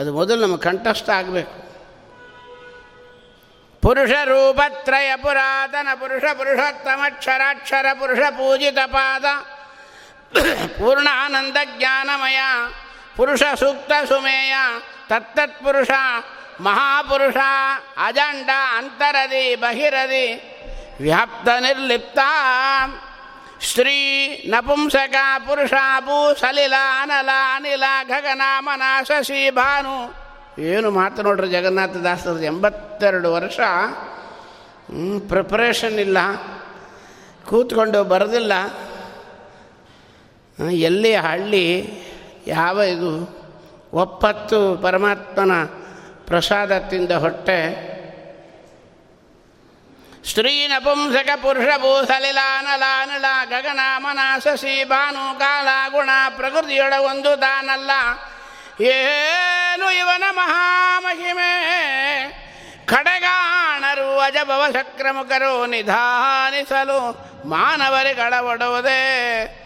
ಅದು 0.00 0.14
ಮೊದಲು 0.14 0.40
ನಮ್ಮ 0.40 0.56
ಕಂಠಸ್ಥ 0.56 1.10
ಆಗಬೇಕು. 1.10 1.54
ಪುರುಷ 3.82 4.10
ರೂಪತ್ರಯ 4.24 5.16
ಪುರಾತನ 5.16 5.88
ಪುರುಷ 5.94 6.24
ಪುರುಷೋತ್ತಮಕ್ಷರಾಕ್ಷರ 6.36 7.86
ಪುರುಷ 7.92 8.18
ಪೂಜಿತ 8.18 8.78
ಪಾದ. 8.86 9.24
ಪೂರ್ಣಾನಂದ 10.78 11.56
ಜ್ಞಾನಮಯ, 11.78 12.38
ಪುರುಷ 13.16 13.42
ಸೂಕ್ತ 13.58 13.92
ಸುಮೇಯ 14.08 14.54
ತತ್ತತ್ಪುರುಷ 15.08 15.90
ಮಹಾಪುರುಷ, 16.60 17.36
ಅಜಂಡ 17.96 18.50
ಅಂತರದಿ, 18.76 19.54
ಬಹಿರದಿ, 19.54 20.58
ವ್ಯಾಪ್ತ 21.00 21.48
ನಿರ್ಲಿಪ್ತ 21.48 22.18
ಶ್ರೀ 23.60 24.28
ನಪುಂಸಕ, 24.50 25.14
ಪುರುಷ 25.38 25.70
ಭೂ 26.00 26.34
ಸಲಿಲ 26.34 26.74
ಅನಲ, 27.00 27.28
ಅನಿಲ, 27.54 27.84
ಗಗನ, 28.04 28.42
ಮನ 28.60 28.82
ಶಶಿ 29.02 29.50
ಭಾನು. 29.50 30.22
ಏನು 30.62 30.90
ಮಾತು 30.90 31.22
ನೋಡ್ರಿ 31.22 31.48
ಜಗನ್ನಾಥ 31.48 31.90
ದಾಸರ 31.90 32.44
ಎಂಬತ್ತೆರಡು 32.44 33.34
ವರ್ಷ. 33.34 33.60
ಪ್ರಿಪ್ರೇಷನ್ 35.28 35.98
ಇಲ್ಲ. 35.98 36.18
ಕೂತ್ಕೊಂಡು 37.48 38.04
ಬರೋದಿಲ್ಲ. 38.04 38.52
ಎಲ್ಲಿ 40.70 41.14
ಹಳ್ಳಿ 41.14 41.90
ಯಾವ 42.46 42.82
ಇದು 42.82 43.42
ಒಪ್ಪತ್ತು 43.92 44.76
ಪರಮಾತ್ಮನ 44.76 45.64
ಪ್ರಸಾದ 46.26 46.78
ತಿಂದ 46.78 47.10
ಹೊಟ್ಟೆ. 47.10 47.92
ಸ್ತ್ರೀ 50.30 50.66
ನಪುಂಸಕ 50.66 51.28
ಪುರುಷ 51.36 51.66
ಭೂಸಲಿಲಾನಲಾನಲ 51.78 53.24
ಗಗನ 53.44 53.80
ಮನಾಸಸಿ 53.96 54.84
ಭಾನು 54.84 55.38
ಕಾಲ 55.38 55.68
ಗುಣ 55.90 56.10
ಪ್ರಕೃತಿಯೊಳ 56.36 56.92
ಒಂದು 56.98 57.36
ತಾನಲ್ಲ 57.36 57.90
ಏನು 58.80 59.90
ಇವನ 59.90 60.24
ಮಹಾಮಹಿಮೆ? 60.30 61.52
ಕಡೆಗಾಣರು 62.86 64.18
ಅಜಭವ 64.18 64.64
ಸಕ್ರಮುಖರು 64.72 65.66
ನಿಧಾನಿಸಲು 65.66 66.98
ಮಾನವರಿಗಳ 67.48 68.34
ಒಡುವುದೇ. 68.40 69.58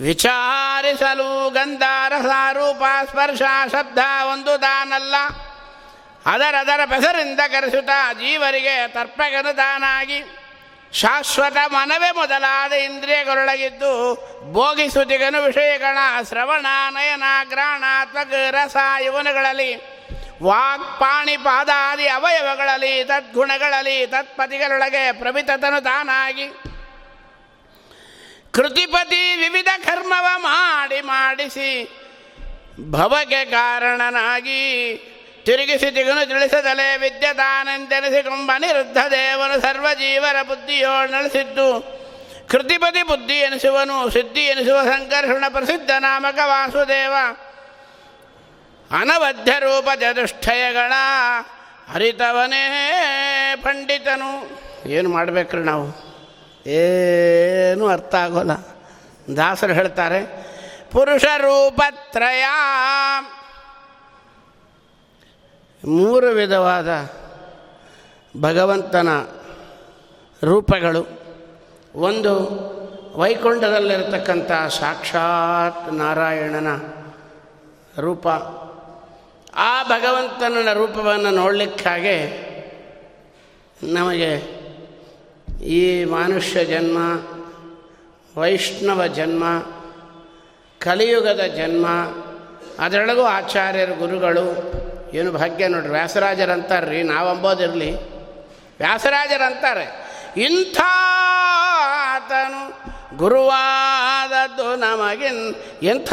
ವಿಚಾರಿಸಲು 0.00 1.50
ಗಂಧಾರಸ 1.50 2.24
ರೂಪ 2.52 2.82
ಸ್ಪರ್ಶ 3.10 3.42
ಶಬ್ದ 3.72 3.98
ಒಂದು 4.32 4.58
ತಾನಲ್ಲ. 4.58 5.14
ಅದರದರ 6.26 6.84
ಬೆಸರಿಂದ 6.84 7.40
ಕರೆಸುತ್ತಾ 7.48 8.12
ಜೀವರಿಗೆ 8.12 8.88
ತರ್ಪಗನು 8.88 9.56
ತಾನಾಗಿ. 9.56 10.22
ಶಾಶ್ವತ 10.92 11.56
ಮನವೇ 11.66 12.10
ಮೊದಲಾದ 12.10 12.72
ಇಂದ್ರಿಯಗಳೊಳಗಿದ್ದು 12.72 14.14
ಭೋಗಿಸುತಿಗನು 14.52 15.42
ವಿಷಯಗಳ 15.42 15.98
ಶ್ರವಣ, 16.28 16.66
ನಯನ, 16.90 17.22
ಗ್ರಾಣ, 17.48 17.84
ತ್ವಗ್, 18.04 18.34
ರಸ 18.50 18.76
ಇವನುಗಳಲ್ಲಿ. 19.04 19.76
ವಾಕ್, 20.42 21.00
ಪಾಣಿ, 21.00 21.36
ಪಾದಾದಿ 21.36 22.08
ಅವಯವಗಳಲ್ಲಿ, 22.08 23.04
ತದ್ಗುಣಗಳಲ್ಲಿ 23.04 24.06
ತತ್ಪತಿಗಳೊಳಗೆ 24.06 25.12
ಪ್ರವಿತತನು 25.12 25.80
ತಾನಾಗಿ. 25.80 26.48
ಕೃತಿಪತಿ 28.54 29.36
ವಿವಿಧ 29.36 29.68
ಕರ್ಮವ 29.84 30.26
ಮಾಡಿ 30.36 31.00
ಮಾಡಿಸಿ 31.00 31.88
ಭವಗೆ 32.90 33.44
ಕಾರಣನಾಗಿ 33.44 34.96
ತಿರುಗಿಸಿ 35.44 35.90
ತಿಗುನು 35.90 36.28
ತಿಳಿಸದಲೆ 36.28 36.96
ವಿದ್ಯತಾನೆಂದೆನಿಸಿಕೊಂಬ 36.96 38.52
ನಿರುದ್ಧ 38.58 38.96
ದೇವನು 39.10 39.60
ಸರ್ವಜೀವರ 39.60 40.42
ಬುದ್ಧಿಯೋ 40.42 41.06
ನಡೆಸಿದ್ದು. 41.06 41.94
ಕೃತಿಪತಿ 42.48 43.02
ಬುದ್ಧಿ 43.02 43.34
ಎನಿಸುವನು, 43.34 44.10
ಸಿದ್ಧಿ 44.10 44.40
ಎನಿಸುವ 44.40 44.82
ಸಂಕರ್ಷಣ 44.82 45.44
ಪ್ರಸಿದ್ಧ 45.48 45.90
ನಾಮಕ 45.98 46.38
ವಾಸುದೇವ. 46.44 47.14
ಅನವಧ್ಯ 48.90 49.52
ರೂಪ 49.58 49.88
ಚತುಷ್ಟಯಗಳ 50.00 50.92
ಅರಿತವನೇ 51.94 52.64
ಪಂಡಿತನು. 53.62 54.60
ಏನು 54.88 55.08
ಮಾಡಬೇಕ್ರಿ 55.10 55.62
ನಾವು? 55.62 56.03
ಏನೂ 56.66 57.86
ಅರ್ಥ 57.86 58.14
ಆಗೋಲ್ಲ. 58.14 58.50
ದಾಸರು 59.36 59.72
ಹೇಳ್ತಾರೆ 59.72 60.44
ಪುರುಷ 60.92 61.24
ರೂಪತ್ರಯ 61.36 62.44
ಮೂರು 65.84 66.26
ವಿಧವಾದ 66.26 66.88
ಭಗವಂತನ 68.40 69.08
ರೂಪಗಳು. 70.44 71.06
ಒಂದು, 71.94 72.34
ವೈಕುಂಠದಲ್ಲಿರತಕ್ಕಂಥ 73.18 74.52
ಸಾಕ್ಷಾತ್ 74.52 75.92
ನಾರಾಯಣನ 75.92 76.80
ರೂಪ. 78.00 78.28
ಆ 79.54 79.82
ಭಗವಂತನ 79.82 80.72
ರೂಪವನ್ನು 80.72 81.30
ನೋಡಲಿಕ್ಕಾಗೆ 81.30 82.44
ನಮಗೆ 83.82 84.63
ಈ 85.64 86.04
ಮನುಷ್ಯ 86.04 86.64
ಜನ್ಮ, 86.64 86.98
ವೈಷ್ಣವ 88.40 89.06
ಜನ್ಮ, 89.06 89.44
ಕಲಿಯುಗದ 90.78 91.40
ಜನ್ಮ, 91.40 91.86
ಅದರೊಳಗೂ 92.78 93.22
ಆಚಾರ್ಯರು, 93.22 93.94
ಗುರುಗಳು, 93.94 94.74
ಏನು 95.14 95.32
ಭಾಗ್ಯ 95.32 95.68
ನೋಡ್ರಿ, 95.68 95.90
ವ್ಯಾಸರಾಜರಂತಾರ್ರಿ, 95.90 97.02
ನಾವಂಬೋದಿರಲಿ. 97.02 98.14
ವ್ಯಾಸರಾಜರಂತಾರೆ. 98.78 100.14
ಇಂಥ 100.36 100.80
ಆತನು 102.06 102.84
ಗುರುವಾದದ್ದು 103.16 104.76
ನಮಗಿನ್ 104.76 105.54
ಎಂಥ 105.82 106.12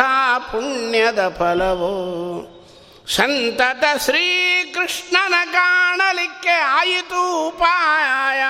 ಪುಣ್ಯದ 0.51 1.35
ಫಲವು. 1.37 2.60
ಸಂತತ 3.15 3.83
ಶ್ರೀಕೃಷ್ಣನ 4.03 5.33
ಕಾಣಲಿಕ್ಕೆ 5.53 6.49
ಆಯಿತು 6.49 7.47
ಉಪಾಯ. 7.47 8.41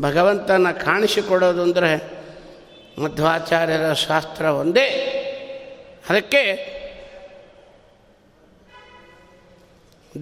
ಭಗವಂತನ 0.00 0.70
ಕಾಣಿಸಿಕೊಡೋದು 0.84 1.62
ಅಂದರೆ 1.62 1.92
ಮಧ್ವಾಚಾರ್ಯರ 3.02 3.92
ಶಾಸ್ತ್ರ 3.92 4.44
ಒಂದೇ. 4.44 4.86
ಅದಕ್ಕೆ 6.08 6.42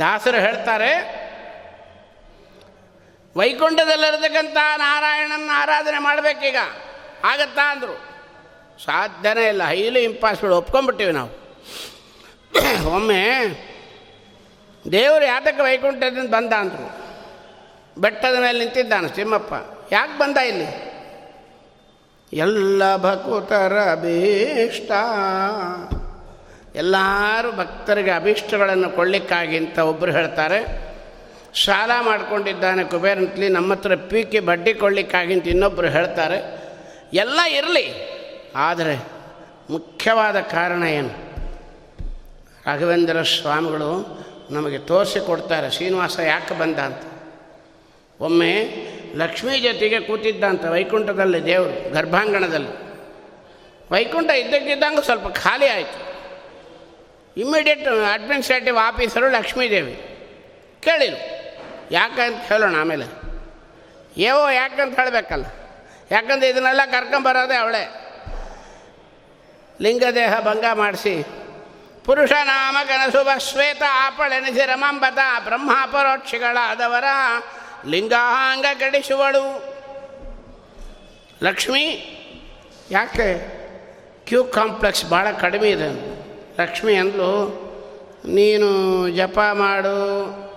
ದಾಸರು 0.01 0.36
ಹೇಳ್ತಾರೆ, 0.36 0.92
ವೈಕುಂಠದಲ್ಲಿರತಕ್ಕಂಥ 3.36 4.57
ನಾರಾಯಣನ 4.76 5.51
ಆರಾಧನೆ 5.55 5.99
ಮಾಡಬೇಕೀಗ. 5.99 6.57
ಆಗತ್ತಾ 7.24 7.72
ಅಂದರು. 7.72 7.96
ಸಾಧ್ಯನೇ 8.84 9.49
ಇಲ್ಲ, 9.49 9.62
ಹೈಲಿ 9.64 10.05
ಇಂಪಾಸಿಬಲ್ 10.05 10.53
ಒಪ್ಕೊಂಡ್ಬಿಟ್ಟಿವಿ 10.53 11.12
ನಾವು. 11.12 11.38
ಒಮ್ಮೆ 12.95 13.45
ದೇವರು 14.93 15.25
ಯಾತಕ್ಕೆ 15.25 15.63
ವೈಕುಂಠದಿಂದ 15.63 16.31
ಬಂದ 16.31 16.53
ಅಂದರು. 16.53 16.99
ಬೆಟ್ಟದ 18.01 18.41
ಮೇಲೆ 18.41 18.59
ನಿಂತಿದ್ದಾನೆ 18.59 19.09
ಸಿಮ್ಮಪ್ಪ 19.09 19.55
ಯಾಕೆ 19.93 20.19
ಬಂದ 20.19 20.37
ಇಲ್ಲಿ? 20.37 20.89
ಎಲ್ಲ 22.33 22.97
ಭಕುತರ 22.97 23.79
ಅಭೀಷ್ಟ. 23.93 24.91
ಎಲ್ಲರೂ 26.75 27.53
ಭಕ್ತರಿಗೆ 27.53 28.11
ಅಭೀಷ್ಟಗಳನ್ನು 28.11 28.91
ಕೊಳ್ಳಿಕ್ಕಾಗಿ 28.91 29.57
ಅಂತ 29.57 29.79
ಒಬ್ಬರು 29.79 30.13
ಹೇಳ್ತಾರೆ. 30.13 30.89
ಸಾಲ 31.65 31.91
ಮಾಡ್ಕೊಂಡಿದ್ದಾನೆ 32.01 32.85
ಕುಬೇರಂತಲಿ 32.85 33.49
ನಮ್ಮ 33.49 33.73
ಹತ್ರ 33.73 33.95
ಪೀಕಿ 33.95 34.41
ಬಡ್ಡಿ 34.41 34.75
ಕೊಳ್ಳಿಕ್ಕಾಗಿ 34.75 35.35
ಅಂತ 35.35 35.49
ಇನ್ನೊಬ್ಬರು 35.49 35.89
ಹೇಳ್ತಾರೆ. 35.89 36.59
ಎಲ್ಲ 37.13 37.41
ಇರಲಿ, 37.41 37.95
ಆದರೆ 38.57 38.99
ಮುಖ್ಯವಾದ 39.71 40.41
ಕಾರಣ 40.41 40.83
ಏನು? 40.83 41.28
ರಾಘವೇಂದ್ರ 42.67 43.23
ಸ್ವಾಮಿಗಳು 43.23 44.19
ನಮಗೆ 44.51 44.79
ತೋರಿಸಿಕೊಡ್ತಾರೆ 44.79 45.71
ಶ್ರೀನಿವಾಸ 45.71 46.19
ಯಾಕೆ 46.19 46.59
ಬಂದ 46.59 46.79
ಅಂತ. 46.79 47.03
ಒಮ್ಮೆ 48.21 48.69
ಲಕ್ಷ್ಮೀ 49.15 49.61
ಜೊತೆಗೆ 49.61 50.01
ಕೂತಿದ್ದಂತ 50.01 50.65
ವೈಕುಂಠದಲ್ಲಿ 50.65 51.45
ದೇವರು, 51.45 51.93
ಗರ್ಭಾಂಗಣದಲ್ಲಿ. 51.95 52.89
ವೈಕುಂಠ 53.93 54.31
ಇದ್ದಕ್ಕಿದ್ದಂಗೆ 54.31 55.05
ಸ್ವಲ್ಪ 55.05 55.29
ಖಾಲಿ 55.29 55.67
ಆಯಿತು. 55.67 56.09
ಇಮ್ಮಿಡಿಯೇಟ್ 57.41 57.89
ಅಡ್ಮಿನಿಸ್ಟ್ರೇಟಿವ್ 58.13 58.79
ಆಫೀಸರು 58.79 59.31
ಲಕ್ಷ್ಮೀದೇವಿ 59.31 59.93
ಕೇಳಿರು 60.81 61.17
ಯಾಕಂತ 61.91 62.53
ಹೇಳೋಣ 62.53 62.77
ಆಮೇಲೆ. 62.81 63.05
ಏವೋ 64.17 64.51
ಯಾಕಂತ 64.51 65.01
ಹೇಳಬೇಕಲ್ಲ. 65.01 65.45
ಯಾಕಂದ್ರೆ 66.11 66.49
ಇದನ್ನೆಲ್ಲ 66.49 66.81
ಕರ್ಕೊಂಬರೋದೇ 66.91 67.57
ಅವಳೇ. 67.57 67.91
ಲಿಂಗದೇಹ 69.81 70.41
ಭಂಗ 70.41 70.65
ಮಾಡಿಸಿ 70.75 71.27
ಪುರುಷ 72.09 72.33
ನಾಮ 72.33 72.77
ಕನಸುಭ 72.89 73.29
ಶ್ವೇತ 73.39 73.83
ಆಪಳೆನಿಸಿ 73.95 74.67
ರಮಾಂಬತ 74.67 75.19
ಬ್ರಹ್ಮಾಪರೋಕ್ಷಿಗಳಾದವರ 75.45 77.05
ಲಿಂಗಾಂಗ 77.87 78.65
ಕಡಿಸುವಳು 78.81 79.43
ಲಕ್ಷ್ಮಿ, 81.43 81.85
ಯಾಕೆ? 82.91 83.29
ಕ್ಯೂ 84.27 84.45
ಕಾಂಪ್ಲೆಕ್ಸ್ 84.45 85.05
ಭಾಳ 85.11 85.31
ಕಡಿಮೆ 85.31 85.71
ಇದೆ. 85.71 85.91
ಲಕ್ಷ್ಮಿ 86.63 86.95
ಅಂದ್ಲು, 86.95 87.31
ನೀನು 88.35 88.69
ಜಪ 89.17 89.39
ಮಾಡು 89.39 89.97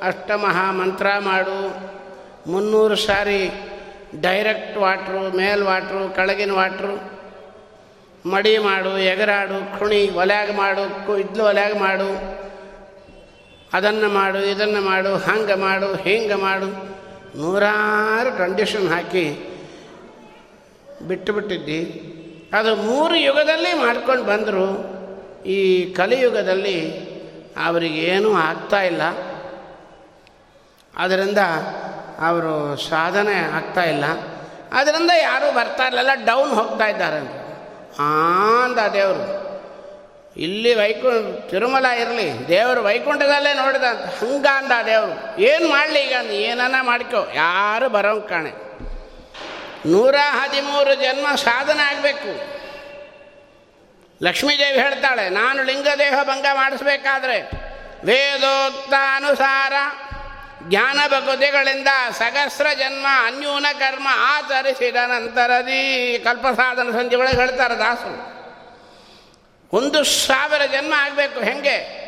ಅಷ್ಟಮಹಾ 0.07 0.71
ಮಂತ್ರ 0.71 1.07
ಮಾಡು, 1.19 1.59
ಮುನ್ನೂರು 2.51 2.95
ಸಾರಿ 2.95 3.41
ಡೈರೆಕ್ಟ್ 4.21 4.77
ವಾಟ್ರು, 4.77 5.37
ಮೇಲ್ 5.37 5.63
ವಾಟ್ರು, 5.63 6.15
ಕೆಳಗಿನ 6.15 6.51
ವಾಟ್ರು 6.51 7.10
ಮಡಿ 8.25 8.57
ಮಾಡು, 8.57 8.97
ಎಗರಾಡು, 8.97 9.79
ಕುಣಿ, 9.79 10.09
ಒಲ್ಯಾಗ 10.09 10.51
ಮಾಡು 10.51 11.15
ಇದ್ಲು 11.15 11.45
ಒಲ್ಯಾಗ 11.45 11.77
ಮಾಡು. 11.77 12.41
ಅದನ್ನು 13.73 14.09
ಮಾಡು, 14.09 14.37
ಇದನ್ನು 14.37 14.81
ಮಾಡು, 14.81 15.15
ಹಂಗೆ 15.15 15.53
ಮಾಡು, 15.53 15.95
ಹಿಂಗೆ 15.95 16.35
ಮಾಡು. 16.35 16.65
ನೂರಾರು 17.37 18.37
ಕಂಡೀಷನ್ 18.37 18.87
ಹಾಕಿ 18.87 19.57
ಬಿಟ್ಟು 21.07 21.33
ಬಿಟ್ಟಿದ್ದಿ 21.33 22.07
ಅದು 22.53 22.75
ಮೂರು 22.75 23.15
ಯುಗದಲ್ಲಿ 23.15 23.73
ಮಾಡ್ಕೊಂಡು 23.73 24.23
ಬಂದರು. 24.23 25.01
ಈ 25.45 25.85
ಕಲಿಯುಗದಲ್ಲಿ 25.93 27.11
ಅವರಿಗೇನೂ 27.65 28.33
ಆಗ್ತಾ 28.33 28.81
ಇಲ್ಲ. 28.81 29.01
ಅದರಿಂದ 30.97 31.37
ಅವರು 32.19 32.77
ಸಾಧನೆ 32.89 33.35
ಆಗ್ತಾ 33.35 33.83
ಇಲ್ಲ. 33.83 34.05
ಅದರಿಂದ 34.73 35.11
ಯಾರೂ 35.21 35.55
ಬರ್ತಾ 35.55 35.83
ಇರಲಿಲ್ಲ, 35.83 36.09
ಡೌನ್ 36.25 36.51
ಹೋಗ್ತಾ 36.51 36.85
ಇದ್ದಾರೆ. 36.85 37.40
ಅಂದ 37.99 38.87
ದೇವರು. 38.93 39.41
ಇಲ್ಲಿ 40.37 40.75
ವೈಕುಂಠ 40.75 41.49
ತಿರುಮಲ 41.49 41.85
ಇರಲಿ, 41.85 42.47
ದೇವರು 42.47 42.83
ವೈಕುಂಠದಲ್ಲೇ 42.83 43.53
ನೋಡಿದ 43.53 43.83
ಅಂತ. 43.83 44.01
ಹಂಗ 44.01 44.45
ಅಂದ 44.53 44.71
ದೇವರು. 44.85 45.41
ಏನು 45.41 45.69
ಮಾಡಲಿ 45.69 45.99
ಈಗ? 45.99 46.15
ಅಂದ 46.15 46.29
ಏನನ್ನ 46.29 46.75
ಮಾಡ್ಕೋ. 46.81 47.31
ಯಾರು 47.33 47.89
ಬರೋಂಗೆ 47.89 48.27
ಕಾಣೆ. 48.27 48.71
ನೂರ 49.85 50.15
ಹದಿಮೂರು 50.29 50.95
ಜನ್ಮ 50.95 51.35
ಸಾಧನೆ 51.35 51.83
ಆಗಬೇಕು. 51.83 52.61
ಲಕ್ಷ್ಮೀದೇವಿ 54.23 54.79
ಹೇಳ್ತಾಳೆ, 54.79 55.29
ನಾನು 55.29 55.63
ಲಿಂಗದೇಹ 55.63 56.19
ಭಂಗ 56.23 56.45
ಮಾಡಿಸ್ಬೇಕಾದ್ರೆ 56.53 57.71
ವೇದೋಕ್ತಾನುಸಾರ 58.05 59.73
ಜ್ಞಾನ 60.69 60.99
ಭಗವತಿಗಳಿಂದ 61.07 61.87
ಸಹಸ್ರ 62.11 62.67
ಜನ್ಮ, 62.79 63.05
ಅನ್ಯೂನ 63.25 63.65
ಕರ್ಮ 63.79 64.07
ಆಚರಿಸಿದ 64.11 64.95
ನಂತರದಿ 64.95 66.19
ಕಲ್ಪಸಾಧನ 66.23 66.91
ಸಂಧಿ 66.91 67.15
ಒಳಗೆ 67.15 67.35
ಹೇಳ್ತಾರೆ 67.35 67.75
ದಾಸರು. 67.75 68.41
ಒಂದು 69.77 70.03
ಸಾವಿರ 70.03 70.65
ಜನ್ಮ 70.65 70.93
ಆಗಬೇಕು, 70.97 71.39
ಹೆಂಗೆ? 71.39 72.01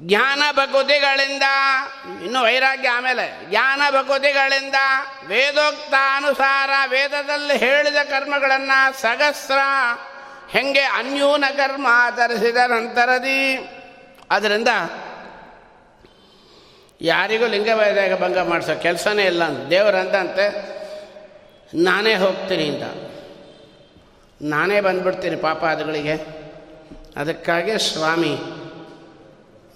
ಜ್ಞಾನ 0.00 0.42
ಭಗವತಿಗಳಿಂದ 0.52 1.42
ಇನ್ನು 2.24 2.42
ವೈರಾಗ್ಯ 2.42 2.88
ಆಮೇಲೆ, 2.88 3.50
ಜ್ಞಾನ 3.50 3.82
ಭಗವತಿಗಳಿಂದ 3.90 4.74
ವೇದೋಕ್ತಾನುಸಾರ 5.26 6.70
ವೇದದಲ್ಲಿ 6.86 7.56
ಹೇಳಿದ 7.56 7.96
ಕರ್ಮಗಳನ್ನು 7.96 9.00
ಸಹಸ್ರ, 9.00 9.58
ಹೆಂಗೆ? 10.50 10.82
ಅನ್ಯೂನ 10.82 11.44
ಕರ್ಮ 11.56 11.86
ಆಚರಿಸಿದ 11.90 12.56
ನಂತರದಿ. 12.56 13.56
ಅದರಿಂದ 14.30 14.68
ಯಾರಿಗೂ 17.00 17.46
ಲಿಂಗವೇದಾಗ 17.46 18.22
ಭಂಗ 18.22 18.38
ಮಾಡಿಸೋ 18.38 18.74
ಕೆಲಸನೇ 18.82 19.24
ಇಲ್ಲ 19.24 19.42
ಅಂತ. 19.44 19.60
ದೇವರಂದಂತೆ 19.70 20.44
ನಾನೇ 21.74 22.14
ಹೋಗ್ತೀನಿ 22.14 22.64
ಅಂತ. 22.68 22.84
ನಾನೇ 24.42 24.80
ಬಂದ್ಬಿಡ್ತೀನಿ 24.80 25.36
ಪಾಪ 25.36 25.64
ಅದುಗಳಿಗೆ 25.64 26.14
ಅದಕ್ಕಾಗಿ 27.16 27.78
ಸ್ವಾಮಿ, 27.78 28.32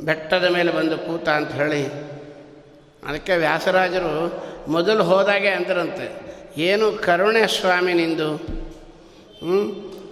ಬೆಟ್ಟದ 0.05 0.45
ಮೇಲೆ 0.45 0.71
ಬಂದು 0.73 0.99
ಕೂತ 0.99 1.29
ಅಂತ 1.29 1.53
ಹೇಳಿ. 1.53 1.83
ಅದಕ್ಕೆ 3.09 3.37
ವ್ಯಾಸರಾಜರು 3.37 4.13
ಮೊದಲು 4.73 5.05
ಹೋದಾಗೆ 5.05 5.49
ಅಂದ್ರಂತೆ, 5.49 6.07
ಏನು 6.61 6.93
ಕರುಣೆ 6.93 7.47
ಸ್ವಾಮಿ 7.47 7.93
ನಿಂದು? 7.93 8.31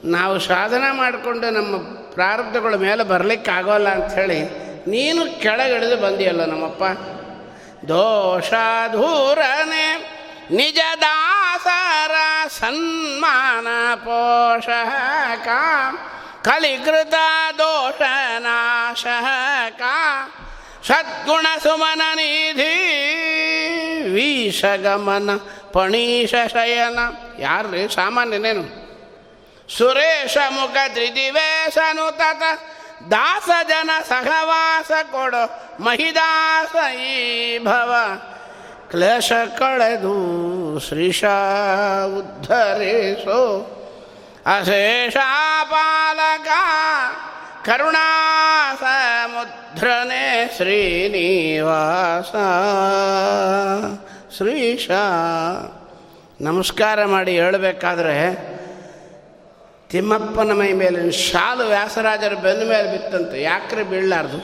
ನಾವು 0.05 0.39
ಸಾಧನೆ 0.39 0.89
ಮಾಡಿಕೊಂಡು 0.97 1.51
ನಮ್ಮ 1.51 1.77
ಪ್ರಾರಬ್ಧಗಳ 2.13 2.75
ಮೇಲೆ 2.75 3.03
ಬರಲಿಕ್ಕೆ 3.05 3.51
ಆಗೋಲ್ಲ 3.51 3.89
ಅಂಥೇಳಿ 3.89 4.62
ನೀನು 4.87 5.41
ಕೆಳಗಿಳಿದು 5.41 5.97
ಬಂದಿಯಲ್ಲ 5.97 6.45
ನಮ್ಮಪ್ಪ. 6.45 6.83
ದೋಷಧೂರನೆ 7.89 10.12
ನಿಜ 10.51 10.78
ದಾಸರ 11.01 12.14
ಸನ್ಮಾನ 12.49 13.95
ಪೋಷಕ. 13.95 15.49
ಕಲಿಕೃತ 16.45 17.14
ದೋಷನಾಶಕ. 17.59 19.83
ಸದ್ಗುಣ 20.87 21.47
ಸುಮನ 21.62 22.03
ನಿಧಿ 22.14 22.93
ವೀಷಗಮನ 24.14 25.30
ಪಣೀಶ 25.72 26.30
ಶಯನ. 26.30 26.99
ಯಾರ್ರಿ 27.39 27.95
ಸಾಮಾನ್ಯನೇನು 27.95 28.83
ಸುರೇಶ 29.78 30.37
ಮುಖ 30.49 30.76
ತ್ರಿದಿವೇಶನು 30.89 32.16
ತತ 32.16 32.43
ದಾಸ 33.11 33.48
ಜನ 33.68 33.90
ಸಹವಾಸ 34.09 34.90
ಕೊಡು, 35.11 35.42
ಮಹಿದಾಸ 35.82 36.74
ಈ 36.94 37.59
ಭವ. 37.59 37.94
ಕ್ಲೇಶ 38.90 39.32
ಕಳೆದು 39.59 40.14
ಶ್ರೀಶ 40.78 41.24
ಉದ್ಧರಿಸು 42.18 43.40
ಅಶೇಷ 44.46 45.16
ಪಾಲಕ 45.70 46.48
ಕರುಣಾ 47.66 48.09
ಮುದ್ರನೆ 49.26 50.57
ಶ್ರೀನಿವಾಸ. 50.57 52.32
ಶ್ರೀಶ 54.36 54.90
ನಮಸ್ಕಾರ 56.40 57.05
ಮಾಡಿ 57.05 57.32
ಹೇಳಬೇಕಾದ್ರೆ 57.32 58.16
ತಿಮ್ಮಪ್ಪನ 59.93 60.53
ಮೈ 60.53 60.72
ಮೇಲೆ 60.72 61.11
ಶಾಲು 61.11 61.64
ವ್ಯಾಸರಾಜರ 61.64 62.34
ಬೆನ್ನ 62.34 62.68
ಮೇಲೆ 62.68 62.93
ಬಿತ್ತಂತೆ, 62.93 63.43
ಯಾಕ್ರೆ 63.43 63.82
ಬೀಳಲಾರ್ದು? 63.82 64.38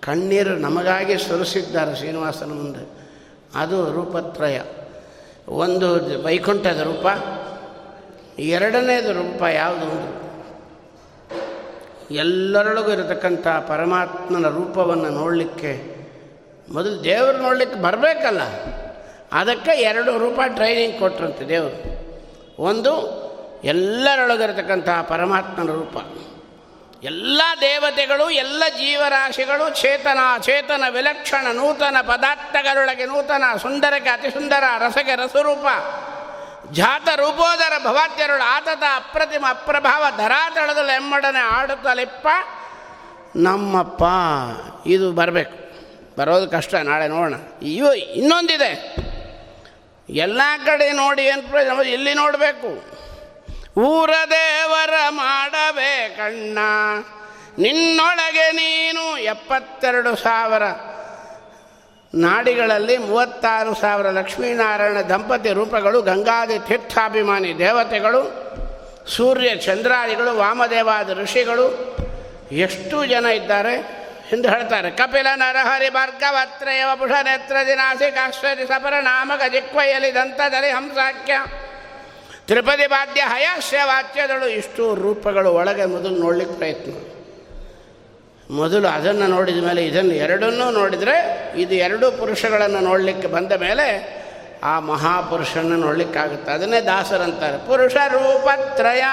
ಕಣ್ಣೀರು 0.00 0.50
ನಮಗಾಗಿ 0.50 1.18
ಸುರಿಸಿದ್ದಾರೆ 1.18 1.96
ಶ್ರೀನಿವಾಸನ 1.96 2.46
ಮುಂದೆ. 2.46 2.88
ಅದು 3.54 3.92
ರೂಪತ್ರಯ. 3.92 4.60
ಒಂದು 5.48 5.94
ವೈಕುಂಠದ 6.24 6.80
ರೂಪ, 6.80 7.06
ಎರಡನೇದು 8.38 9.12
ರೂಪ 9.12 9.42
ಯಾವುದು 9.42 9.86
ಒಂದು 9.86 10.18
ಎಲ್ಲರೊಳಗೂ 12.14 12.92
ಇರತಕ್ಕಂಥ 12.92 13.48
ಪರಮಾತ್ಮನ 13.48 14.48
ರೂಪವನ್ನು 14.48 15.08
ನೋಡಲಿಕ್ಕೆ 15.08 15.96
ಮೊದಲು 16.72 17.04
ದೇವರು 17.04 17.38
ನೋಡಲಿಕ್ಕೆ 17.38 17.82
ಬರಬೇಕಲ್ಲ. 17.82 18.40
ಅದಕ್ಕೆ 19.32 19.70
ಎರಡು 19.70 20.18
ರೂಪ 20.18 20.40
ಟ್ರೈನಿಂಗ್ 20.46 20.98
ಕೊಟ್ರಂತೆ 20.98 21.48
ದೇವರು. 21.48 21.98
ಒಂದು 22.62 23.27
ಎಲ್ಲರೊಳಗಿರತಕ್ಕಂಥ 23.64 24.88
ಪರಮಾತ್ಮನ 24.88 25.66
ರೂಪ. 25.66 25.96
ಎಲ್ಲ 27.04 27.42
ದೇವತೆಗಳು, 27.60 28.30
ಎಲ್ಲ 28.30 28.62
ಜೀವರಾಶಿಗಳು 28.68 29.80
ಚೇತನ 29.80 30.18
ಚೇತನ 30.42 30.84
ವಿಲಕ್ಷಣ, 30.90 31.46
ನೂತನ 31.52 31.96
ಪದಾರ್ಥಗಳೊಳಗೆ 32.02 33.06
ನೂತನ 33.06 33.56
ಸುಂದರಕ್ಕೆ 33.62 34.10
ಅತಿ 34.10 34.30
ಸುಂದರ 34.30 34.62
ರಸಗೆ 34.78 35.16
ರಸರೂಪ. 35.16 35.66
ಜಾತ 36.72 37.08
ರೂಪೋದರ 37.08 37.72
ಭವಾತ್ಯರುಳು 37.78 38.42
ಆತತ 38.42 38.82
ಅಪ್ರತಿಮ 38.94 39.46
ಅಪ್ರಭಾವ 39.48 40.04
ಧರಾತಳದಲ್ಲಿ 40.16 40.92
ಎಮ್ಮಡನೆ 40.92 41.38
ಆಡುತ್ತಲಿಪ್ಪ 41.38 42.28
ನಮ್ಮಪ್ಪ, 43.36 44.02
ಇದು 44.86 45.12
ಬರಬೇಕು. 45.12 45.68
ಬರೋದು 46.18 46.50
ಕಷ್ಟ, 46.50 46.74
ನಾಳೆ 46.74 47.08
ನೋಡೋಣ. 47.08 47.34
ಇವು 47.62 47.94
ಇನ್ನೊಂದಿದೆ. 47.94 48.96
ಎಲ್ಲ 50.10 50.40
ಕಡೆ 50.66 50.92
ನೋಡಿ 50.92 51.22
ಏನು 51.22 51.50
ಪ್ರಯೋಜನ? 51.50 51.80
ಇಲ್ಲಿ 51.80 52.14
ನೋಡಬೇಕು. 52.14 52.97
ಊರ 53.78 54.10
ದೇವರ 54.30 54.94
ಮಾಡಬೇಕಣ್ಣ 55.08 56.58
ನಿನ್ನೊಳಗೆ 57.58 58.52
ನೀನು 58.52 59.18
ಎಪ್ಪತ್ತೆರಡು 59.18 60.16
ಸಾವಿರ 60.16 60.62
ನಾಡಿಗಳಲ್ಲಿ 62.14 62.96
ಮೂವತ್ತಾರು 62.96 63.74
ಸಾವಿರ 63.74 64.10
ಲಕ್ಷ್ಮೀನಾರಾಯಣ 64.10 65.00
ದಂಪತಿ 65.00 65.52
ರೂಪಗಳು, 65.52 66.02
ಗಂಗಾದಿ 66.02 66.58
ತೀರ್ಥಾಭಿಮಾನಿ 66.58 67.58
ದೇವತೆಗಳು, 67.58 68.20
ಸೂರ್ಯ 69.06 69.56
ಚಂದ್ರಾದಿಗಳು, 69.56 70.36
ವಾಮದೇವಾದ 70.36 71.10
ಋಷಿಗಳು, 71.22 71.66
ಎಷ್ಟು 72.52 73.04
ಜನ 73.04 73.26
ಇದ್ದಾರೆ 73.26 73.74
ಎಂದು 74.32 74.48
ಹೇಳ್ತಾರೆ. 74.48 74.90
ಕಪಿಲ 74.90 75.26
ನರಹರಿ 75.34 75.90
ಭಾರ್ಗವತ್ರಯ 75.90 76.84
ಪುಷ 76.98 77.10
ನೇತ್ರ 77.10 77.56
ದಿನಾಸಿ 77.66 78.14
ಕಾಶ್ವರಿ 78.14 78.66
ಸಪರ 78.66 78.94
ನಾಮಕ 79.00 79.42
ಜಿಕ್ವಯಲಿ 79.52 80.14
ದಂತದಲ್ಲಿ 80.14 80.70
ಹಂಸಾಖ್ಯ. 80.70 81.32
ತ್ರಿಪದಿ 82.48 82.86
ಬಾಧ್ಯ 82.86 83.20
ಹಯಾಸ್ಯ 83.20 83.80
ವಾಚ್ಯದಳು 83.84 84.46
ಇಷ್ಟು 84.48 84.94
ರೂಪಗಳು 84.94 85.54
ಒಳಗೆ 85.54 85.84
ಮೊದಲು 85.84 86.16
ನೋಡಲಿಕ್ಕೆ 86.16 86.56
ಪ್ರಯತ್ನ. 86.56 86.92
ಮೊದಲು 88.50 88.88
ಅದನ್ನು 88.88 89.26
ನೋಡಿದ 89.26 89.64
ಮೇಲೆ 89.64 89.84
ಇದನ್ನು 89.84 90.14
ಎರಡನ್ನೂ 90.14 90.70
ನೋಡಿದರೆ 90.70 91.16
ಇದು 91.60 91.74
ಎರಡೂ 91.74 92.10
ಪುರುಷಗಳನ್ನು 92.10 92.80
ನೋಡಲಿಕ್ಕೆ 92.80 93.28
ಬಂದ 93.28 93.52
ಮೇಲೆ 93.52 93.86
ಆ 94.64 94.80
ಮಹಾಪುರುಷನ 94.80 95.72
ನೋಡಲಿಕ್ಕಾಗುತ್ತೆ. 95.76 96.52
ಅದನ್ನೇ 96.52 96.80
ದಾಸರಂತಾರೆ 96.80 97.58
ಪುರುಷ 97.68 97.94
ರೂಪತ್ರಯ 98.08 99.04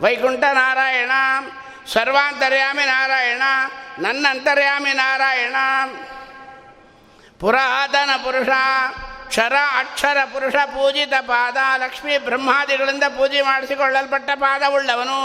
ವೈಕುಂಠ 0.00 0.42
ನಾರಾಯಣ 0.52 1.10
ಸರ್ವಾಂತರ್ಯಾಮಿ 1.92 2.86
ನಾರಾಯಣ 2.86 3.42
ನನ್ನಂತರ್ಯಾಮಿ 3.98 4.92
ನಾರಾಯಣ. 4.92 5.56
ಪುರಾತನ 7.40 8.10
ಪುರುಷ 8.24 8.48
ಕ್ಷರ, 9.30 9.52
ಅಕ್ಷರ, 9.78 10.16
ಪುರುಷ, 10.24 10.54
ಪೂಜಿತ, 10.54 11.12
ಪಾದ, 11.20 11.56
ಲಕ್ಷ್ಮೀ, 11.76 12.18
ಬ್ರಹ್ಮಾದಿಗಳಿಂದ 12.18 13.02
ಪೂಜೆ 13.02 13.42
ಮಾಡಿಸಿಕೊಳ್ಳಲ್ಪಟ್ಟ 13.42 14.30
ಪಾದವುಳ್ಳವನು. 14.34 15.18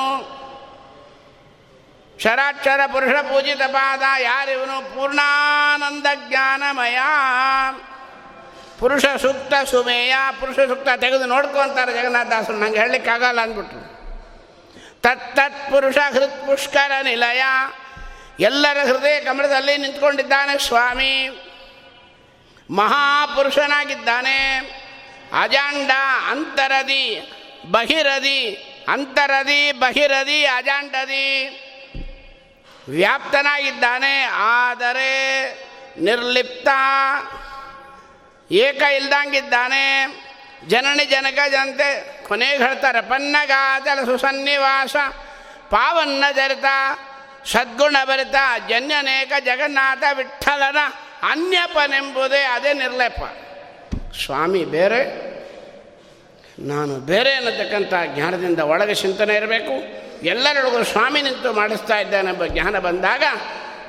ಕ್ಷರಾಕ್ಷರ 2.17 2.79
ಪುರುಷ, 2.85 3.13
ಪೂಜಿತ, 3.13 3.61
ಪಾದ, 3.61 4.01
ಯಾರಿವನು? 4.19 4.95
ಪೂರ್ಣಾನಂದ 4.95 6.05
ಜ್ಞಾನಮಯ 6.27 6.97
ಪುರುಷ 8.79 9.05
ಸೂಕ್ತ 9.21 9.69
ಸುಮೇಯ, 9.69 10.15
ಪುರುಷ 10.39 10.55
ಸೂಕ್ತ 10.55 10.89
ತೆಗೆದು 10.97 11.25
ನೋಡ್ಕೊಂತಾರೆ 11.25 11.93
ಜಗನ್ನಾಥದಾಸರು 11.93 12.57
ನಂಗೆ 12.57 12.79
ಹೇಳಲಿಕ್ಕಾಗಲ್ಲ 12.79 13.41
ಅಂದ್ಬಿಟ್ರು. 13.41 13.95
ತತ್ತತ್ 15.01 15.71
ಪುರುಷ 15.71 15.97
ಹೃತ್ 15.97 16.47
ಪುಷ್ಕರ 16.47 16.91
ನಿಲಯ. 17.01 17.43
ಎಲ್ಲರ 18.39 18.77
ಹೃದಯ 18.87 19.19
ಕಮಲದಲ್ಲಿ 19.21 19.77
ನಿಂತ್ಕೊಂಡಿದ್ದಾನೆ 19.77 20.67
ಸ್ವಾಮಿ. 20.67 21.41
ಮಹಾಪುರುಷನಾಗಿದ್ದಾನೆ. 22.71 24.57
ಅಜಾಂಡ 25.41 25.91
ಅಂತರದಿ, 26.29 27.31
ಬಹಿರದಿ 27.71 28.39
ಅಂತರದಿ, 28.87 29.71
ಬಹಿರದಿ, 29.71 30.45
ಅಜಾಂಡದಿ. 30.45 31.61
ವ್ಯಾಪ್ತನಾಗಿದ್ದಾನೆ, 32.89 34.21
ಆದರೆ 34.39 35.11
ನಿರ್ಲಿಪ್ತ, 35.97 36.67
ಏಕ 38.51 38.81
ಇಲ್ದಂಗಿದ್ದಾನೆ. 38.81 40.05
ಜನನಿ 40.67 41.05
ಜನಕ 41.05 41.39
ಜನತೆ 41.51 42.23
ಕೊನೆಗೆ 42.27 42.57
ಹೇಳ್ತಾರೆ 42.57 43.01
ಪನ್ನಗಾತಲ 43.01 44.05
ಸುಸನ್ನಿವಾಸ, 44.05 44.95
ಪಾವನ್ನ 45.69 46.23
ಜರಿತ 46.31 46.65
ಸದ್ಗುಣ 47.45 47.97
ಭರಿತ, 48.05 48.35
ಜನ್ಯನೇಕ 48.67 49.31
ಜಗನ್ನಾಥ 49.39 50.03
ವಿಠಲನ. 50.13 50.77
ಅನ್ಯಪನೆಂಬುದೇ 51.23 52.43
ಅದೇ 52.43 52.73
ನಿರ್ಲೇಪ. 52.73 53.19
ಸ್ವಾಮಿ 54.25 54.65
ಬೇರೆ, 54.65 55.25
ನಾನು 56.59 56.99
ಬೇರೆ 56.99 57.33
ಅನ್ನತಕ್ಕಂಥ 57.33 57.93
ಜ್ಞಾನದಿಂದ 58.15 58.59
ಒಳಗೆ 58.59 58.95
ಚಿಂತನೆ 58.95 59.33
ಇರಬೇಕು. 59.33 60.05
ಎಲ್ಲರೊಳಗೂ 60.25 60.83
ಸ್ವಾಮಿ 60.83 61.21
ನಿಂತು 61.21 61.53
ಮಾಡಿಸ್ತಾ 61.53 61.99
ಇದ್ದಾನೆಂಬ 61.99 62.45
ಜ್ಞಾನ 62.45 62.79
ಬಂದಾಗ 62.79 63.23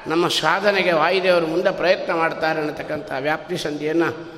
ನಮ್ಮ 0.06 0.28
ಸಾಧನೆಗೆ 0.28 0.92
ವಾಯುದೇವರು 0.92 1.46
ಮುಂದೆ 1.46 1.70
ಪ್ರಯತ್ನ 1.70 2.12
ಮಾಡ್ತಾರೆ 2.12 2.60
ಅನ್ನತಕ್ಕಂಥ 2.60 3.12
ವ್ಯಾಪ್ತಿ 3.20 3.56
ಸಂಧಿಯನ್ನು 3.56 4.36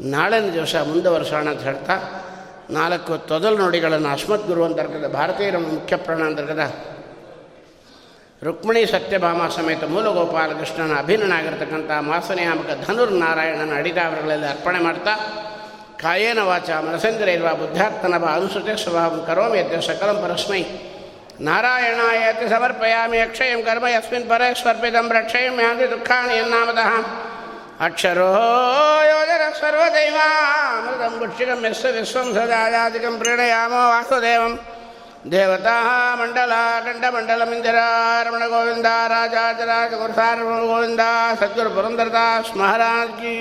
ನಾಳಿನ 0.00 0.52
ದಿವಸ 0.52 0.74
ಮುಂದುವರೆಸೋಣ 0.74 1.50
ಅಂತ 1.50 1.62
ಹೇಳ್ತಾ 1.62 2.20
ನಾಲ್ಕು 2.70 3.18
ತೊದಲು 3.18 3.58
ನೋಡಿಗಳನ್ನು 3.58 4.08
ಅಸ್ಮತ್ 4.08 4.46
ಗುರು 4.46 4.64
ಅಂತರ್ಗದ 4.64 5.06
ಭಾರತೀಯರ 5.08 5.58
ಮುಖ್ಯ 5.58 5.96
ಪ್ರಾಣ 5.96 6.22
ಅಂತರ್ಗತ 6.22 6.93
ರುಕ್ಮಿಣಿ 8.46 8.80
ಸತ್ಯಭಾಮ 8.92 9.42
ಸಮೇತ 9.56 9.82
ಮೂಲಗೋಪಾಲಕೃಷ್ಣನ 9.94 10.94
ಅಭಿನ್ನನಾಗಿರ್ತಕ್ಕಂಥ 11.02 11.90
ಮಾಸನಿಯಾಮಕ 12.08 12.70
ಧನುರ್ನಾರಾಯಣನ 12.86 13.72
ಅಡಿದಾವರಗಳಲ್ಲಿ 13.80 14.48
ಅರ್ಪಣೆ 14.54 14.80
ಮಾಡ್ತಾ, 14.86 15.12
ಕಾಯೇನ 16.02 16.40
ವಾಚ 16.48 16.70
ಮನಸೇಂದ್ರ 16.86 17.28
ಇರುವ 17.36 17.50
ಬುದ್ಧಾತ್ಮನಭ 17.60 18.24
ಅನುಸೃತ 18.38 18.74
ಸ್ವಭಾವಂ 18.82 19.20
ಕರೋಮಿ 19.28 19.56
ಯದ್ಯ 19.60 19.80
ಸಕಲಂ 19.88 20.18
ಪರಸ್ಮೈ. 20.24 20.62
ನಾರಾಯಣಾಯತಿ 21.46 22.46
ಸಮರ್ಪಯಾಮಿ 22.54 23.18
ಅಕ್ಷಯಂ 23.26 23.60
ಕರ್ಮ 23.68 23.86
ಯಸ್ಮಿನ್ 23.94 24.28
ಪರ 24.30 24.42
ಸ್ವರ್ಪಿತಂ 24.60 25.06
ರಕ್ಷಯಂ 25.18 25.56
ಯಾಂತಿ 25.64 25.86
ದುಃಖಾನಿ 25.94 26.34
ಎನ್ನಾಮದಃ 26.42 26.90
ಅಕ್ಷರೋ 27.86 28.30
ಯೋಜನ 29.12 29.44
ಸರ್ವದೈವಾಮೃತಂ 29.60 31.14
ಭುಕ್ಷಿಕಂ 31.22 31.62
ಯಸ್ವ 31.70 31.88
ವಿಶ್ವಂ 31.96 32.28
ಸದಾಯಾದಿಕಂ 32.36 33.16
ಪ್ರೀಣಯಾಮೋ 33.22 33.82
ವಾಸುದೇವಂ. 33.92 34.54
ದೇವತಾ 35.24 35.74
ಮಂಡಲ 36.14 36.54
ಕಂಠಮಂಡಲಮಿಂದಿರ 36.86 37.78
ರಮಣ 38.24 38.44
ಗೋವಿಂದ 38.46 38.88
ರಾಜಾಜರಾಜ 39.06 39.92
ಗುರುಸಾರ 39.94 40.38
ಗೋವಿಂದ 40.66 41.04
ಸದ್ಗುರು 41.40 41.70
ಪುರಂದರದಾಸ್ 41.70 42.56
ಮಹಾರಾಜ್ 42.56 43.14
ಕೀ 43.20 43.34